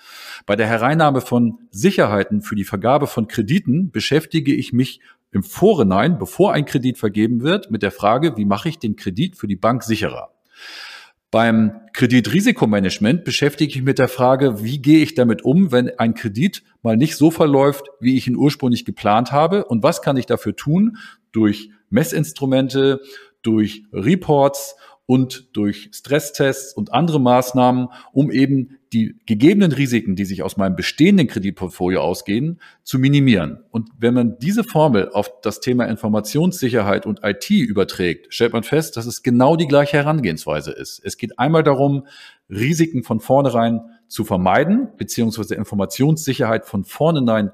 Bei 0.47 0.57
der 0.57 0.67
Hereinnahme 0.67 1.21
von 1.21 1.59
Sicherheiten 1.71 2.43
für 2.43 2.57
die 2.57 2.65
Vergabe 2.65 3.07
von 3.07 3.29
Krediten 3.29 3.93
beschäftige 3.93 4.53
ich 4.53 4.73
mich 4.73 5.01
im 5.35 5.43
Vorhinein, 5.43 6.19
bevor 6.19 6.53
ein 6.53 6.65
Kredit 6.65 6.97
vergeben 6.97 7.43
wird, 7.43 7.71
mit 7.71 7.83
der 7.83 7.91
Frage, 7.91 8.37
wie 8.37 8.45
mache 8.45 8.69
ich 8.69 8.79
den 8.79 8.97
Kredit 8.97 9.37
für 9.37 9.49
die 9.49 9.57
Bank 9.57 9.83
sicherer? 9.83 10.31
Beim 11.33 11.81
Kreditrisikomanagement 11.93 13.25
beschäftige 13.25 13.69
ich 13.69 13.77
mich 13.79 13.85
mit 13.85 13.99
der 13.99 14.07
Frage, 14.07 14.63
wie 14.63 14.81
gehe 14.81 15.03
ich 15.03 15.15
damit 15.15 15.45
um, 15.45 15.73
wenn 15.73 15.91
ein 15.99 16.15
Kredit 16.15 16.63
mal 16.83 16.97
nicht 16.97 17.17
so 17.17 17.33
verläuft, 17.33 17.89
wie 17.99 18.17
ich 18.17 18.29
ihn 18.29 18.37
ursprünglich 18.37 18.85
geplant 18.85 19.33
habe 19.33 19.65
und 19.65 19.83
was 19.83 20.01
kann 20.01 20.17
ich 20.17 20.27
dafür 20.27 20.55
tun 20.55 20.99
durch 21.33 21.71
Messinstrumente, 21.91 23.01
durch 23.43 23.83
Reports 23.93 24.77
und 25.07 25.49
durch 25.53 25.91
Stresstests 25.93 26.73
und 26.73 26.93
andere 26.95 27.21
Maßnahmen, 27.21 27.89
um 28.13 28.31
eben 28.31 28.79
die 28.93 29.17
gegebenen 29.27 29.73
Risiken, 29.73 30.15
die 30.17 30.25
sich 30.25 30.43
aus 30.43 30.57
meinem 30.57 30.77
bestehenden 30.77 31.27
Kreditportfolio 31.27 32.01
ausgehen, 32.01 32.61
zu 32.85 32.99
minimieren. 32.99 33.59
Und 33.71 33.91
wenn 33.99 34.15
man 34.15 34.39
diese 34.39 34.65
Formel 34.65 35.11
auf 35.11 35.31
das 35.43 35.61
Thema 35.61 35.87
Informationssicherheit 35.87 37.05
und 37.05 37.21
IT 37.23 37.51
überträgt, 37.51 38.33
stellt 38.33 38.53
man 38.53 38.63
fest, 38.63 38.97
dass 38.97 39.07
es 39.07 39.23
genau 39.23 39.57
die 39.57 39.67
gleiche 39.67 39.97
Herangehensweise 39.97 40.71
ist. 40.71 41.01
Es 41.05 41.19
geht 41.19 41.39
einmal 41.39 41.65
darum, 41.65 42.07
Risiken 42.49 43.03
von 43.03 43.21
vornherein 43.21 43.81
zu 44.07 44.25
vermeiden, 44.25 44.89
beziehungsweise 44.97 45.55
Informationssicherheit 45.55 46.67
von 46.67 46.85
vornherein 46.85 47.51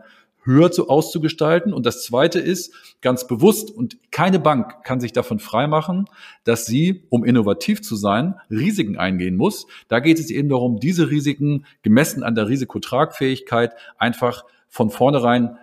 höher 0.51 0.71
zu, 0.71 0.89
auszugestalten. 0.89 1.73
Und 1.73 1.87
das 1.87 2.05
Zweite 2.05 2.39
ist 2.39 2.75
ganz 3.01 3.27
bewusst, 3.27 3.71
und 3.71 3.99
keine 4.11 4.39
Bank 4.39 4.85
kann 4.85 5.01
sich 5.01 5.13
davon 5.13 5.39
freimachen, 5.39 6.07
dass 6.45 6.67
sie, 6.67 7.05
um 7.09 7.25
innovativ 7.25 7.83
zu 7.83 7.97
sein, 7.97 8.35
Risiken 8.51 8.99
eingehen 8.99 9.37
muss. 9.37 9.67
Da 9.89 10.01
geht 10.01 10.19
es 10.19 10.31
eben 10.31 10.49
darum, 10.49 10.79
diese 10.79 11.11
Risiken 11.11 11.65
gemessen 11.83 12.23
an 12.23 12.35
der 12.35 12.49
Risikotragfähigkeit 12.49 13.75
einfach 13.99 14.45
von 14.69 14.91
vornherein 14.91 15.57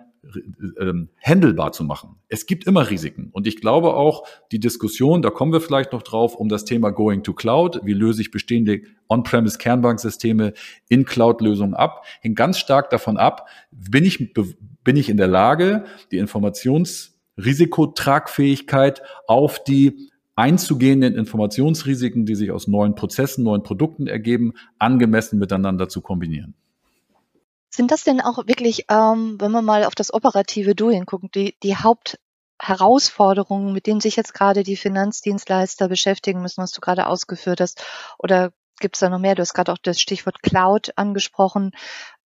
ähm, 0.78 1.08
handelbar 1.22 1.72
zu 1.72 1.84
machen. 1.84 2.16
Es 2.28 2.46
gibt 2.46 2.66
immer 2.66 2.90
Risiken. 2.90 3.30
Und 3.32 3.46
ich 3.46 3.60
glaube 3.60 3.94
auch, 3.94 4.26
die 4.52 4.60
Diskussion, 4.60 5.22
da 5.22 5.30
kommen 5.30 5.52
wir 5.52 5.60
vielleicht 5.60 5.92
noch 5.92 6.02
drauf, 6.02 6.34
um 6.34 6.48
das 6.48 6.64
Thema 6.64 6.90
Going 6.90 7.22
to 7.22 7.32
Cloud, 7.32 7.80
wie 7.84 7.92
löse 7.92 8.20
ich 8.20 8.30
bestehende 8.30 8.82
On-Premise 9.08 9.58
Kernbanksysteme 9.58 10.52
in 10.88 11.04
Cloud-Lösungen 11.04 11.74
ab, 11.74 12.04
hängt 12.20 12.36
ganz 12.36 12.58
stark 12.58 12.90
davon 12.90 13.16
ab, 13.16 13.48
bin 13.70 14.04
ich, 14.04 14.34
bin 14.88 14.96
ich 14.96 15.10
in 15.10 15.18
der 15.18 15.26
Lage, 15.26 15.84
die 16.12 16.16
Informationsrisikotragfähigkeit 16.16 19.02
auf 19.26 19.62
die 19.62 20.08
einzugehenden 20.34 21.14
Informationsrisiken, 21.14 22.24
die 22.24 22.34
sich 22.34 22.50
aus 22.52 22.68
neuen 22.68 22.94
Prozessen, 22.94 23.44
neuen 23.44 23.62
Produkten 23.62 24.06
ergeben, 24.06 24.54
angemessen 24.78 25.38
miteinander 25.38 25.90
zu 25.90 26.00
kombinieren. 26.00 26.54
Sind 27.68 27.90
das 27.90 28.02
denn 28.02 28.22
auch 28.22 28.46
wirklich, 28.46 28.86
ähm, 28.88 29.36
wenn 29.38 29.52
man 29.52 29.66
mal 29.66 29.84
auf 29.84 29.94
das 29.94 30.10
operative 30.10 30.74
Doing 30.74 31.04
guckt, 31.04 31.34
die, 31.34 31.54
die 31.62 31.76
Hauptherausforderungen, 31.76 33.74
mit 33.74 33.86
denen 33.86 34.00
sich 34.00 34.16
jetzt 34.16 34.32
gerade 34.32 34.62
die 34.62 34.76
Finanzdienstleister 34.76 35.90
beschäftigen 35.90 36.40
müssen, 36.40 36.62
was 36.62 36.72
du 36.72 36.80
gerade 36.80 37.08
ausgeführt 37.08 37.60
hast? 37.60 37.84
Oder 38.18 38.54
gibt 38.78 38.96
es 38.96 39.00
da 39.00 39.08
noch 39.08 39.18
mehr? 39.18 39.34
Du 39.34 39.42
hast 39.42 39.54
gerade 39.54 39.72
auch 39.72 39.78
das 39.82 40.00
Stichwort 40.00 40.42
Cloud 40.42 40.92
angesprochen. 40.96 41.72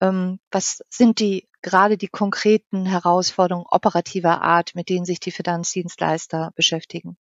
Ähm, 0.01 0.41
was 0.51 0.83
sind 0.91 1.21
die 1.21 1.49
gerade 1.62 1.97
die 1.97 2.09
konkreten 2.09 2.87
Herausforderungen 2.87 3.67
operativer 3.71 4.43
Art, 4.43 4.75
mit 4.75 4.88
denen 4.88 5.05
sich 5.05 5.21
die 5.21 5.31
Finanzdienstleister 5.31 6.53
beschäftigen? 6.57 7.17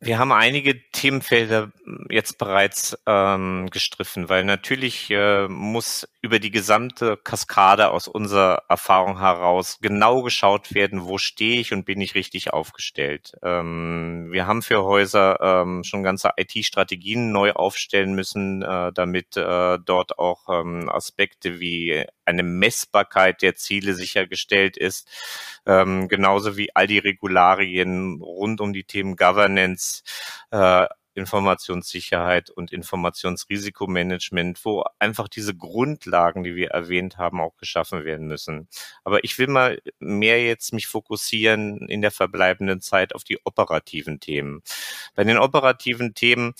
Wir 0.00 0.18
haben 0.18 0.32
einige 0.32 0.90
Themenfelder 0.90 1.72
jetzt 2.10 2.38
bereits 2.38 2.96
ähm, 3.06 3.68
gestriffen, 3.70 4.28
weil 4.28 4.44
natürlich 4.44 5.10
äh, 5.10 5.48
muss 5.48 6.08
über 6.20 6.38
die 6.38 6.50
gesamte 6.50 7.16
Kaskade 7.16 7.90
aus 7.90 8.08
unserer 8.08 8.64
Erfahrung 8.68 9.18
heraus 9.18 9.78
genau 9.80 10.22
geschaut 10.22 10.74
werden, 10.74 11.04
wo 11.04 11.18
stehe 11.18 11.60
ich 11.60 11.72
und 11.72 11.84
bin 11.84 12.00
ich 12.00 12.14
richtig 12.14 12.52
aufgestellt. 12.52 13.32
Ähm, 13.42 14.28
wir 14.30 14.46
haben 14.46 14.62
für 14.62 14.84
Häuser 14.84 15.38
ähm, 15.40 15.84
schon 15.84 16.02
ganze 16.02 16.30
IT-Strategien 16.36 17.32
neu 17.32 17.52
aufstellen 17.52 18.14
müssen, 18.14 18.62
äh, 18.62 18.92
damit 18.92 19.36
äh, 19.36 19.78
dort 19.84 20.18
auch 20.18 20.48
ähm, 20.48 20.88
Aspekte 20.90 21.60
wie 21.60 22.04
eine 22.24 22.42
Messbarkeit 22.42 23.42
der 23.42 23.54
Ziele 23.54 23.94
sichergestellt 23.94 24.76
ist, 24.76 25.08
ähm, 25.66 26.08
genauso 26.08 26.56
wie 26.56 26.74
all 26.74 26.86
die 26.86 26.98
Regularien 26.98 28.20
rund 28.20 28.60
um 28.60 28.72
die 28.72 28.84
Themen 28.84 29.16
Governance, 29.16 30.02
äh, 30.50 30.86
Informationssicherheit 31.14 32.50
und 32.50 32.72
Informationsrisikomanagement, 32.72 34.64
wo 34.64 34.84
einfach 34.98 35.28
diese 35.28 35.54
Grundlagen, 35.54 36.42
die 36.42 36.56
wir 36.56 36.70
erwähnt 36.70 37.18
haben, 37.18 37.40
auch 37.40 37.56
geschaffen 37.56 38.04
werden 38.04 38.26
müssen. 38.26 38.68
Aber 39.04 39.22
ich 39.24 39.38
will 39.38 39.46
mal 39.46 39.80
mehr 40.00 40.42
jetzt 40.44 40.72
mich 40.72 40.88
fokussieren 40.88 41.88
in 41.88 42.02
der 42.02 42.10
verbleibenden 42.10 42.80
Zeit 42.80 43.14
auf 43.14 43.24
die 43.24 43.38
operativen 43.44 44.20
Themen. 44.20 44.62
Bei 45.14 45.24
den 45.24 45.38
operativen 45.38 46.14
Themen 46.14 46.54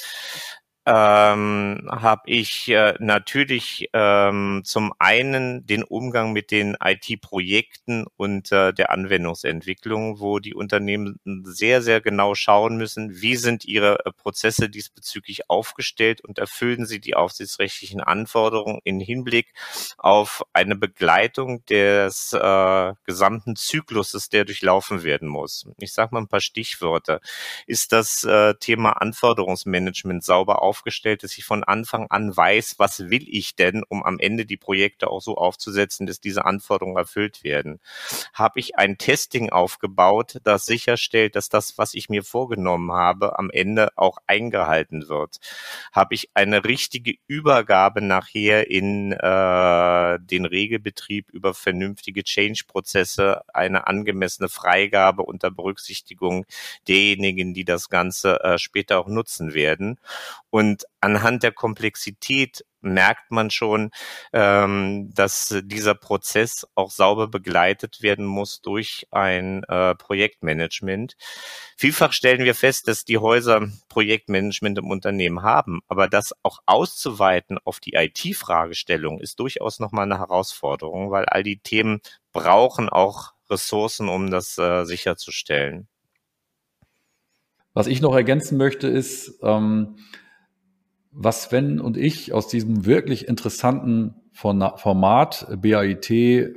ähm, 0.86 1.88
habe 1.90 2.22
ich 2.26 2.68
äh, 2.68 2.94
natürlich 2.98 3.88
ähm, 3.94 4.62
zum 4.64 4.92
einen 4.98 5.66
den 5.66 5.82
Umgang 5.82 6.32
mit 6.32 6.50
den 6.50 6.76
IT-Projekten 6.82 8.04
und 8.16 8.52
äh, 8.52 8.72
der 8.74 8.90
Anwendungsentwicklung, 8.90 10.20
wo 10.20 10.40
die 10.40 10.54
Unternehmen 10.54 11.18
sehr, 11.44 11.80
sehr 11.80 12.02
genau 12.02 12.34
schauen 12.34 12.76
müssen, 12.76 13.22
wie 13.22 13.36
sind 13.36 13.64
ihre 13.64 14.04
äh, 14.04 14.12
Prozesse 14.12 14.68
diesbezüglich 14.68 15.48
aufgestellt 15.48 16.20
und 16.20 16.38
erfüllen 16.38 16.84
sie 16.84 17.00
die 17.00 17.14
aufsichtsrechtlichen 17.14 18.00
Anforderungen 18.00 18.80
in 18.84 19.00
Hinblick 19.00 19.54
auf 19.96 20.44
eine 20.52 20.76
Begleitung 20.76 21.64
des 21.66 22.34
äh, 22.34 22.92
gesamten 23.04 23.56
Zykluses, 23.56 24.28
der 24.28 24.44
durchlaufen 24.44 25.02
werden 25.02 25.28
muss. 25.28 25.66
Ich 25.78 25.94
sage 25.94 26.14
mal 26.14 26.20
ein 26.20 26.28
paar 26.28 26.40
Stichworte. 26.40 27.20
Ist 27.66 27.92
das 27.92 28.24
äh, 28.24 28.54
Thema 28.56 28.92
Anforderungsmanagement 29.00 30.22
sauber 30.22 30.60
auf 30.62 30.73
aufgestellt, 30.74 31.22
dass 31.22 31.38
ich 31.38 31.44
von 31.44 31.62
Anfang 31.62 32.08
an 32.10 32.36
weiß, 32.36 32.74
was 32.78 33.08
will 33.08 33.24
ich 33.28 33.54
denn, 33.54 33.84
um 33.88 34.02
am 34.02 34.18
Ende 34.18 34.44
die 34.44 34.56
Projekte 34.56 35.08
auch 35.08 35.20
so 35.20 35.36
aufzusetzen, 35.36 36.04
dass 36.04 36.18
diese 36.18 36.44
Anforderungen 36.44 36.96
erfüllt 36.96 37.44
werden. 37.44 37.78
Habe 38.32 38.58
ich 38.58 38.76
ein 38.76 38.98
Testing 38.98 39.50
aufgebaut, 39.50 40.40
das 40.42 40.64
sicherstellt, 40.64 41.36
dass 41.36 41.48
das, 41.48 41.78
was 41.78 41.94
ich 41.94 42.08
mir 42.08 42.24
vorgenommen 42.24 42.90
habe, 42.90 43.38
am 43.38 43.50
Ende 43.50 43.90
auch 43.94 44.18
eingehalten 44.26 45.08
wird. 45.08 45.38
Habe 45.92 46.16
ich 46.16 46.30
eine 46.34 46.64
richtige 46.64 47.14
Übergabe 47.28 48.00
nachher 48.00 48.68
in 48.68 49.12
äh, 49.12 50.18
den 50.18 50.44
Regelbetrieb 50.44 51.30
über 51.30 51.54
vernünftige 51.54 52.24
Change-Prozesse, 52.24 53.42
eine 53.52 53.86
angemessene 53.86 54.48
Freigabe 54.48 55.22
unter 55.22 55.52
Berücksichtigung 55.52 56.46
derjenigen, 56.88 57.54
die 57.54 57.64
das 57.64 57.88
Ganze 57.88 58.42
äh, 58.42 58.58
später 58.58 58.98
auch 58.98 59.06
nutzen 59.06 59.54
werden. 59.54 60.00
Und 60.50 60.63
anhand 61.00 61.42
der 61.42 61.52
Komplexität 61.52 62.64
merkt 62.84 63.30
man 63.30 63.50
schon, 63.50 63.90
ähm, 64.32 65.10
dass 65.14 65.54
dieser 65.64 65.94
Prozess 65.94 66.66
auch 66.74 66.90
sauber 66.90 67.28
begleitet 67.28 68.02
werden 68.02 68.26
muss 68.26 68.60
durch 68.60 69.06
ein 69.10 69.64
äh, 69.64 69.94
Projektmanagement. 69.94 71.16
Vielfach 71.76 72.12
stellen 72.12 72.44
wir 72.44 72.54
fest, 72.54 72.86
dass 72.88 73.04
die 73.04 73.18
Häuser 73.18 73.68
Projektmanagement 73.88 74.78
im 74.78 74.90
Unternehmen 74.90 75.42
haben, 75.42 75.80
aber 75.88 76.08
das 76.08 76.34
auch 76.42 76.58
auszuweiten 76.66 77.58
auf 77.64 77.80
die 77.80 77.94
IT-Fragestellung 77.94 79.20
ist 79.20 79.40
durchaus 79.40 79.80
nochmal 79.80 80.04
eine 80.04 80.18
Herausforderung, 80.18 81.10
weil 81.10 81.24
all 81.24 81.42
die 81.42 81.58
Themen 81.58 82.00
brauchen 82.32 82.88
auch 82.88 83.32
Ressourcen, 83.50 84.08
um 84.08 84.30
das 84.30 84.58
äh, 84.58 84.84
sicherzustellen. 84.84 85.88
Was 87.74 87.88
ich 87.88 88.00
noch 88.00 88.14
ergänzen 88.14 88.56
möchte, 88.56 88.86
ist, 88.86 89.40
ähm, 89.42 89.96
was 91.14 91.44
Sven 91.44 91.80
und 91.80 91.96
ich 91.96 92.32
aus 92.32 92.48
diesem 92.48 92.86
wirklich 92.86 93.28
interessanten 93.28 94.14
Format 94.32 95.46
BAIT, 95.62 96.10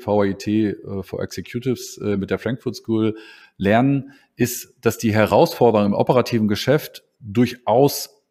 VAIT 0.03 0.47
äh, 0.47 0.75
for 1.03 1.21
Executives 1.21 1.97
äh, 1.99 2.17
mit 2.17 2.31
der 2.31 2.39
Frankfurt 2.39 2.75
School 2.75 3.15
lernen, 3.57 4.13
ist, 4.35 4.75
dass 4.81 4.97
die 4.97 5.13
Herausforderungen 5.13 5.91
im 5.91 5.93
operativen 5.93 6.47
Geschäft 6.47 7.03
durchaus 7.19 8.23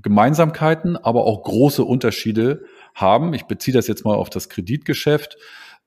Gemeinsamkeiten, 0.00 0.96
aber 0.96 1.24
auch 1.24 1.42
große 1.42 1.84
Unterschiede 1.84 2.64
haben. 2.94 3.34
Ich 3.34 3.44
beziehe 3.44 3.74
das 3.74 3.86
jetzt 3.86 4.04
mal 4.04 4.14
auf 4.14 4.30
das 4.30 4.48
Kreditgeschäft, 4.48 5.36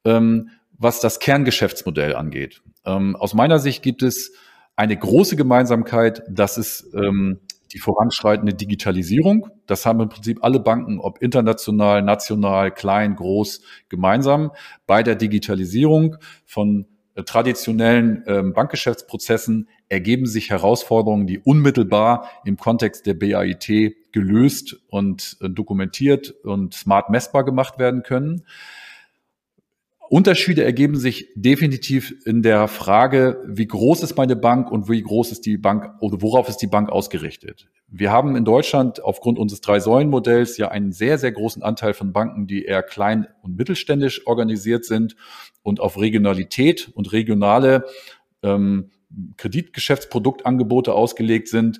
ähm, 0.05 0.49
was 0.77 1.01
das 1.01 1.19
Kerngeschäftsmodell 1.19 2.15
angeht. 2.15 2.61
Ähm, 2.85 3.15
aus 3.15 3.33
meiner 3.33 3.59
Sicht 3.59 3.83
gibt 3.83 4.03
es 4.03 4.33
eine 4.75 4.97
große 4.97 5.35
Gemeinsamkeit, 5.35 6.23
dass 6.29 6.57
es 6.57 6.89
ähm, 6.93 7.41
die 7.73 7.79
voranschreitende 7.79 8.53
Digitalisierung. 8.53 9.49
Das 9.65 9.85
haben 9.85 10.01
im 10.01 10.09
Prinzip 10.09 10.43
alle 10.43 10.59
Banken, 10.59 10.99
ob 10.99 11.21
international, 11.21 12.01
national, 12.01 12.71
klein, 12.71 13.15
groß, 13.15 13.61
gemeinsam. 13.89 14.51
Bei 14.87 15.03
der 15.03 15.15
Digitalisierung 15.15 16.17
von 16.45 16.85
äh, 17.15 17.23
traditionellen 17.23 18.23
ähm, 18.27 18.53
Bankgeschäftsprozessen 18.53 19.67
ergeben 19.89 20.25
sich 20.25 20.49
Herausforderungen, 20.49 21.27
die 21.27 21.39
unmittelbar 21.39 22.29
im 22.45 22.57
Kontext 22.57 23.05
der 23.05 23.15
BAIT 23.15 23.95
gelöst 24.11 24.77
und 24.87 25.37
äh, 25.41 25.49
dokumentiert 25.49 26.31
und 26.43 26.73
smart 26.73 27.09
messbar 27.09 27.43
gemacht 27.43 27.79
werden 27.79 28.03
können. 28.03 28.45
Unterschiede 30.11 30.65
ergeben 30.65 30.97
sich 30.97 31.29
definitiv 31.35 32.13
in 32.25 32.41
der 32.41 32.67
Frage, 32.67 33.41
wie 33.47 33.65
groß 33.65 34.03
ist 34.03 34.17
meine 34.17 34.35
Bank 34.35 34.69
und 34.69 34.89
wie 34.89 35.01
groß 35.01 35.31
ist 35.31 35.45
die 35.45 35.57
Bank 35.57 35.89
oder 36.01 36.21
worauf 36.21 36.49
ist 36.49 36.57
die 36.57 36.67
Bank 36.67 36.89
ausgerichtet. 36.89 37.69
Wir 37.87 38.11
haben 38.11 38.35
in 38.35 38.43
Deutschland 38.43 39.01
aufgrund 39.01 39.39
unseres 39.39 39.61
Drei-Säulen-Modells 39.61 40.57
ja 40.57 40.67
einen 40.67 40.91
sehr, 40.91 41.17
sehr 41.17 41.31
großen 41.31 41.63
Anteil 41.63 41.93
von 41.93 42.11
Banken, 42.11 42.45
die 42.45 42.65
eher 42.65 42.83
klein 42.83 43.25
und 43.41 43.55
mittelständisch 43.55 44.27
organisiert 44.27 44.83
sind 44.83 45.15
und 45.63 45.79
auf 45.79 45.97
Regionalität 45.97 46.91
und 46.93 47.13
regionale 47.13 47.85
ähm, 48.43 48.91
Kreditgeschäftsproduktangebote 49.37 50.93
ausgelegt 50.93 51.47
sind. 51.47 51.79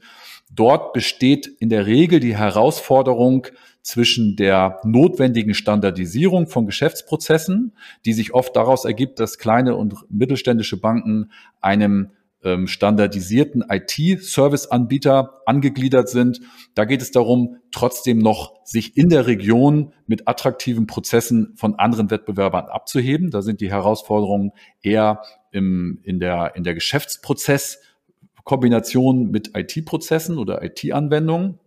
Dort 0.49 0.93
besteht 0.93 1.47
in 1.59 1.67
der 1.67 1.85
Regel 1.85 2.21
die 2.21 2.37
Herausforderung, 2.37 3.47
zwischen 3.81 4.35
der 4.35 4.79
notwendigen 4.83 5.53
Standardisierung 5.53 6.47
von 6.47 6.65
Geschäftsprozessen, 6.65 7.73
die 8.05 8.13
sich 8.13 8.33
oft 8.33 8.55
daraus 8.55 8.85
ergibt, 8.85 9.19
dass 9.19 9.37
kleine 9.37 9.75
und 9.75 9.95
mittelständische 10.09 10.79
Banken 10.79 11.31
einem 11.59 12.11
ähm, 12.43 12.65
standardisierten 12.67 13.63
IT-Service-Anbieter 13.69 15.41
angegliedert 15.45 16.09
sind. 16.09 16.41
Da 16.73 16.85
geht 16.85 17.01
es 17.01 17.11
darum, 17.11 17.57
trotzdem 17.71 18.17
noch 18.17 18.55
sich 18.65 18.97
in 18.97 19.09
der 19.09 19.27
Region 19.27 19.93
mit 20.07 20.27
attraktiven 20.27 20.87
Prozessen 20.87 21.53
von 21.55 21.75
anderen 21.75 22.09
Wettbewerbern 22.09 22.65
abzuheben. 22.65 23.29
Da 23.29 23.43
sind 23.43 23.61
die 23.61 23.69
Herausforderungen 23.69 24.53
eher 24.81 25.21
im, 25.51 25.99
in 26.03 26.19
der, 26.19 26.55
in 26.55 26.63
der 26.63 26.73
Geschäftsprozesskombination 26.73 29.29
mit 29.29 29.55
IT-Prozessen 29.55 30.37
oder 30.37 30.63
IT-Anwendungen. 30.63 31.59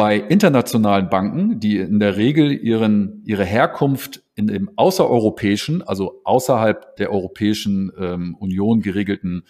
Bei 0.00 0.16
internationalen 0.16 1.10
Banken, 1.10 1.60
die 1.60 1.76
in 1.76 2.00
der 2.00 2.16
Regel 2.16 2.52
ihren, 2.52 3.22
ihre 3.26 3.44
Herkunft 3.44 4.22
in 4.34 4.46
dem 4.46 4.70
außereuropäischen, 4.76 5.82
also 5.82 6.22
außerhalb 6.24 6.96
der 6.96 7.12
Europäischen 7.12 7.92
ähm, 7.98 8.34
Union 8.40 8.80
geregelten 8.80 9.42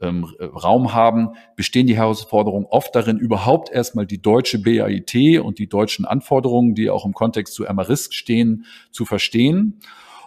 ähm, 0.00 0.22
Raum 0.38 0.94
haben, 0.94 1.30
bestehen 1.56 1.88
die 1.88 1.96
Herausforderungen 1.96 2.66
oft 2.70 2.94
darin, 2.94 3.18
überhaupt 3.18 3.72
erstmal 3.72 4.06
die 4.06 4.22
deutsche 4.22 4.62
BAIT 4.62 5.40
und 5.40 5.58
die 5.58 5.68
deutschen 5.68 6.04
Anforderungen, 6.04 6.76
die 6.76 6.90
auch 6.90 7.04
im 7.04 7.12
Kontext 7.12 7.54
zu 7.54 7.64
Emma-Risk 7.64 8.14
stehen, 8.14 8.66
zu 8.92 9.04
verstehen. 9.04 9.80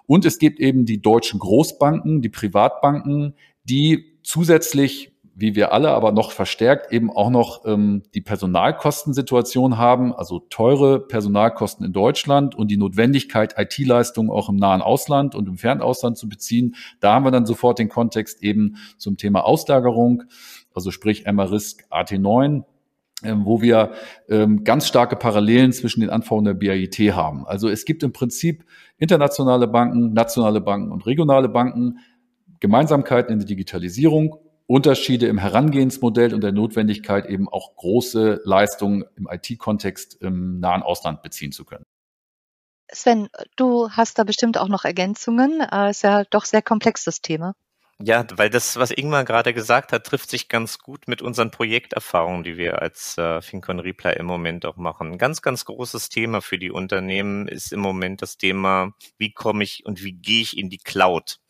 Und 0.05 0.25
es 0.25 0.37
gibt 0.37 0.59
eben 0.59 0.83
die 0.83 1.01
deutschen 1.01 1.39
Großbanken, 1.39 2.21
die 2.21 2.27
Privatbanken, 2.27 3.35
die 3.63 4.17
zusätzlich 4.21 5.13
wie 5.33 5.55
wir 5.55 5.71
alle, 5.71 5.91
aber 5.91 6.11
noch 6.11 6.31
verstärkt 6.31 6.91
eben 6.91 7.09
auch 7.09 7.29
noch 7.29 7.65
ähm, 7.65 8.03
die 8.13 8.21
Personalkostensituation 8.21 9.77
haben, 9.77 10.13
also 10.13 10.39
teure 10.49 10.99
Personalkosten 10.99 11.85
in 11.85 11.93
Deutschland 11.93 12.53
und 12.53 12.69
die 12.69 12.77
Notwendigkeit, 12.77 13.55
IT-Leistungen 13.57 14.29
auch 14.29 14.49
im 14.49 14.57
nahen 14.57 14.81
Ausland 14.81 15.33
und 15.35 15.47
im 15.47 15.57
Fernausland 15.57 16.17
zu 16.17 16.27
beziehen. 16.27 16.75
Da 16.99 17.13
haben 17.13 17.25
wir 17.25 17.31
dann 17.31 17.45
sofort 17.45 17.79
den 17.79 17.89
Kontext 17.89 18.43
eben 18.43 18.75
zum 18.97 19.17
Thema 19.17 19.45
Auslagerung, 19.45 20.23
also 20.73 20.91
sprich 20.91 21.25
MRISC 21.25 21.85
AT9, 21.89 22.63
ähm, 23.23 23.45
wo 23.45 23.61
wir 23.61 23.91
ähm, 24.29 24.63
ganz 24.63 24.87
starke 24.87 25.15
Parallelen 25.15 25.71
zwischen 25.71 26.01
den 26.01 26.09
Anforderungen 26.09 26.59
der 26.59 26.67
BAIT 26.67 26.97
haben. 27.15 27.45
Also 27.45 27.69
es 27.69 27.85
gibt 27.85 28.03
im 28.03 28.11
Prinzip 28.11 28.65
internationale 28.97 29.67
Banken, 29.67 30.13
nationale 30.13 30.59
Banken 30.59 30.91
und 30.91 31.05
regionale 31.05 31.47
Banken, 31.47 31.99
Gemeinsamkeiten 32.59 33.31
in 33.33 33.39
der 33.39 33.47
Digitalisierung 33.47 34.37
Unterschiede 34.71 35.27
im 35.27 35.37
Herangehensmodell 35.37 36.33
und 36.33 36.41
der 36.41 36.53
Notwendigkeit, 36.53 37.25
eben 37.25 37.49
auch 37.49 37.75
große 37.75 38.39
Leistungen 38.45 39.03
im 39.17 39.27
IT-Kontext 39.29 40.21
im 40.21 40.61
nahen 40.61 40.81
Ausland 40.81 41.21
beziehen 41.21 41.51
zu 41.51 41.65
können. 41.65 41.83
Sven, 42.89 43.27
du 43.57 43.89
hast 43.89 44.17
da 44.17 44.23
bestimmt 44.23 44.57
auch 44.57 44.69
noch 44.69 44.85
Ergänzungen. 44.85 45.59
Äh, 45.59 45.89
ist 45.89 46.03
ja 46.03 46.23
doch 46.23 46.45
sehr 46.45 46.61
komplexes 46.61 47.19
Thema. 47.19 47.53
Ja, 48.01 48.25
weil 48.35 48.49
das, 48.49 48.77
was 48.77 48.91
Ingmar 48.91 49.25
gerade 49.25 49.53
gesagt 49.53 49.91
hat, 49.91 50.05
trifft 50.05 50.29
sich 50.29 50.47
ganz 50.47 50.79
gut 50.79 51.05
mit 51.05 51.21
unseren 51.21 51.51
Projekterfahrungen, 51.51 52.43
die 52.45 52.55
wir 52.55 52.81
als 52.81 53.17
äh, 53.17 53.41
Fincon 53.41 53.79
Reply 53.79 54.13
im 54.13 54.25
Moment 54.25 54.65
auch 54.65 54.77
machen. 54.77 55.11
Ein 55.11 55.17
ganz, 55.17 55.41
ganz 55.41 55.65
großes 55.65 56.07
Thema 56.07 56.41
für 56.41 56.57
die 56.57 56.71
Unternehmen 56.71 57.49
ist 57.49 57.73
im 57.73 57.81
Moment 57.81 58.21
das 58.21 58.37
Thema, 58.37 58.93
wie 59.17 59.33
komme 59.33 59.65
ich 59.65 59.85
und 59.85 60.01
wie 60.01 60.13
gehe 60.13 60.41
ich 60.41 60.57
in 60.57 60.69
die 60.69 60.77
Cloud? 60.77 61.40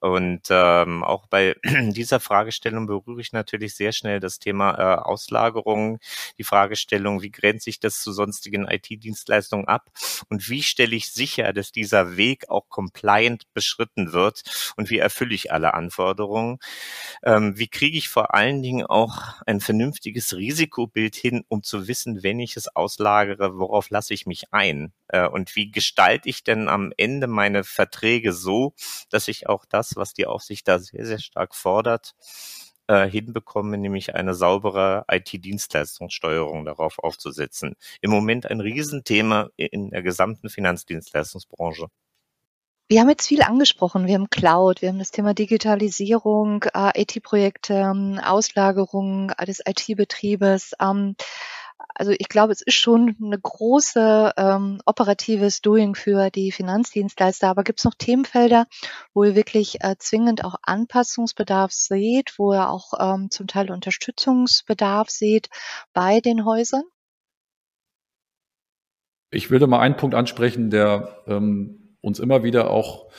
Und 0.00 0.48
ähm, 0.50 1.04
auch 1.04 1.26
bei 1.26 1.56
dieser 1.64 2.20
Fragestellung 2.20 2.86
berühre 2.86 3.20
ich 3.20 3.32
natürlich 3.32 3.74
sehr 3.74 3.92
schnell 3.92 4.18
das 4.18 4.38
Thema 4.38 4.72
äh, 4.78 4.98
Auslagerung, 4.98 5.98
die 6.38 6.44
Fragestellung, 6.44 7.20
wie 7.20 7.30
grenze 7.30 7.68
ich 7.68 7.80
das 7.80 8.00
zu 8.00 8.12
sonstigen 8.12 8.66
IT-Dienstleistungen 8.66 9.68
ab 9.68 9.90
und 10.28 10.48
wie 10.48 10.62
stelle 10.62 10.96
ich 10.96 11.12
sicher, 11.12 11.52
dass 11.52 11.72
dieser 11.72 12.16
Weg 12.16 12.48
auch 12.48 12.68
compliant 12.70 13.44
beschritten 13.52 14.12
wird 14.12 14.42
und 14.76 14.88
wie 14.90 14.98
erfülle 14.98 15.34
ich 15.34 15.52
alle 15.52 15.74
Anforderungen. 15.74 16.58
Ähm, 17.22 17.58
wie 17.58 17.68
kriege 17.68 17.98
ich 17.98 18.08
vor 18.08 18.34
allen 18.34 18.62
Dingen 18.62 18.86
auch 18.86 19.40
ein 19.46 19.60
vernünftiges 19.60 20.34
Risikobild 20.34 21.14
hin, 21.14 21.44
um 21.48 21.62
zu 21.62 21.88
wissen, 21.88 22.22
wenn 22.22 22.40
ich 22.40 22.56
es 22.56 22.74
auslagere, 22.74 23.58
worauf 23.58 23.90
lasse 23.90 24.14
ich 24.14 24.26
mich 24.26 24.52
ein? 24.52 24.92
Äh, 25.08 25.26
und 25.28 25.54
wie 25.56 25.70
gestalte 25.70 26.28
ich 26.28 26.44
denn 26.44 26.68
am 26.68 26.92
Ende 26.96 27.26
meine 27.26 27.64
Verträge 27.64 28.32
so, 28.32 28.74
dass 29.10 29.28
ich 29.30 29.48
auch 29.48 29.64
das, 29.64 29.96
was 29.96 30.14
die 30.14 30.26
Aufsicht 30.26 30.68
da 30.68 30.78
sehr, 30.78 31.06
sehr 31.06 31.18
stark 31.18 31.54
fordert, 31.54 32.14
äh, 32.86 33.08
hinbekomme, 33.08 33.78
nämlich 33.78 34.14
eine 34.14 34.34
saubere 34.34 35.04
IT-Dienstleistungssteuerung 35.10 36.64
darauf 36.64 36.98
aufzusetzen. 36.98 37.76
Im 38.00 38.10
Moment 38.10 38.50
ein 38.50 38.60
Riesenthema 38.60 39.50
in 39.56 39.90
der 39.90 40.02
gesamten 40.02 40.48
Finanzdienstleistungsbranche. 40.48 41.86
Wir 42.88 43.00
haben 43.00 43.08
jetzt 43.08 43.28
viel 43.28 43.42
angesprochen. 43.42 44.08
Wir 44.08 44.14
haben 44.14 44.30
Cloud, 44.30 44.82
wir 44.82 44.88
haben 44.88 44.98
das 44.98 45.12
Thema 45.12 45.32
Digitalisierung, 45.32 46.64
äh, 46.74 47.00
IT-Projekte, 47.00 47.74
ähm, 47.74 48.18
Auslagerung 48.20 49.28
des 49.46 49.60
IT-Betriebes. 49.64 50.72
Also 51.94 52.12
ich 52.12 52.28
glaube, 52.28 52.52
es 52.52 52.62
ist 52.62 52.74
schon 52.74 53.16
eine 53.22 53.38
große 53.38 54.32
ähm, 54.36 54.80
operatives 54.86 55.60
Doing 55.60 55.94
für 55.94 56.30
die 56.30 56.52
Finanzdienstleister. 56.52 57.48
Aber 57.48 57.64
gibt 57.64 57.80
es 57.80 57.84
noch 57.84 57.94
Themenfelder, 57.94 58.66
wo 59.12 59.24
ihr 59.24 59.34
wirklich 59.34 59.82
äh, 59.82 59.96
zwingend 59.98 60.44
auch 60.44 60.56
Anpassungsbedarf 60.62 61.72
seht, 61.72 62.34
wo 62.38 62.52
ihr 62.52 62.68
auch 62.68 62.92
ähm, 62.98 63.30
zum 63.30 63.46
Teil 63.46 63.70
Unterstützungsbedarf 63.70 65.10
seht 65.10 65.48
bei 65.92 66.20
den 66.20 66.44
Häusern? 66.44 66.84
Ich 69.30 69.50
würde 69.50 69.66
mal 69.66 69.80
einen 69.80 69.96
Punkt 69.96 70.14
ansprechen, 70.14 70.70
der 70.70 71.22
ähm, 71.26 71.96
uns 72.00 72.18
immer 72.18 72.42
wieder 72.42 72.70
auch 72.70 73.10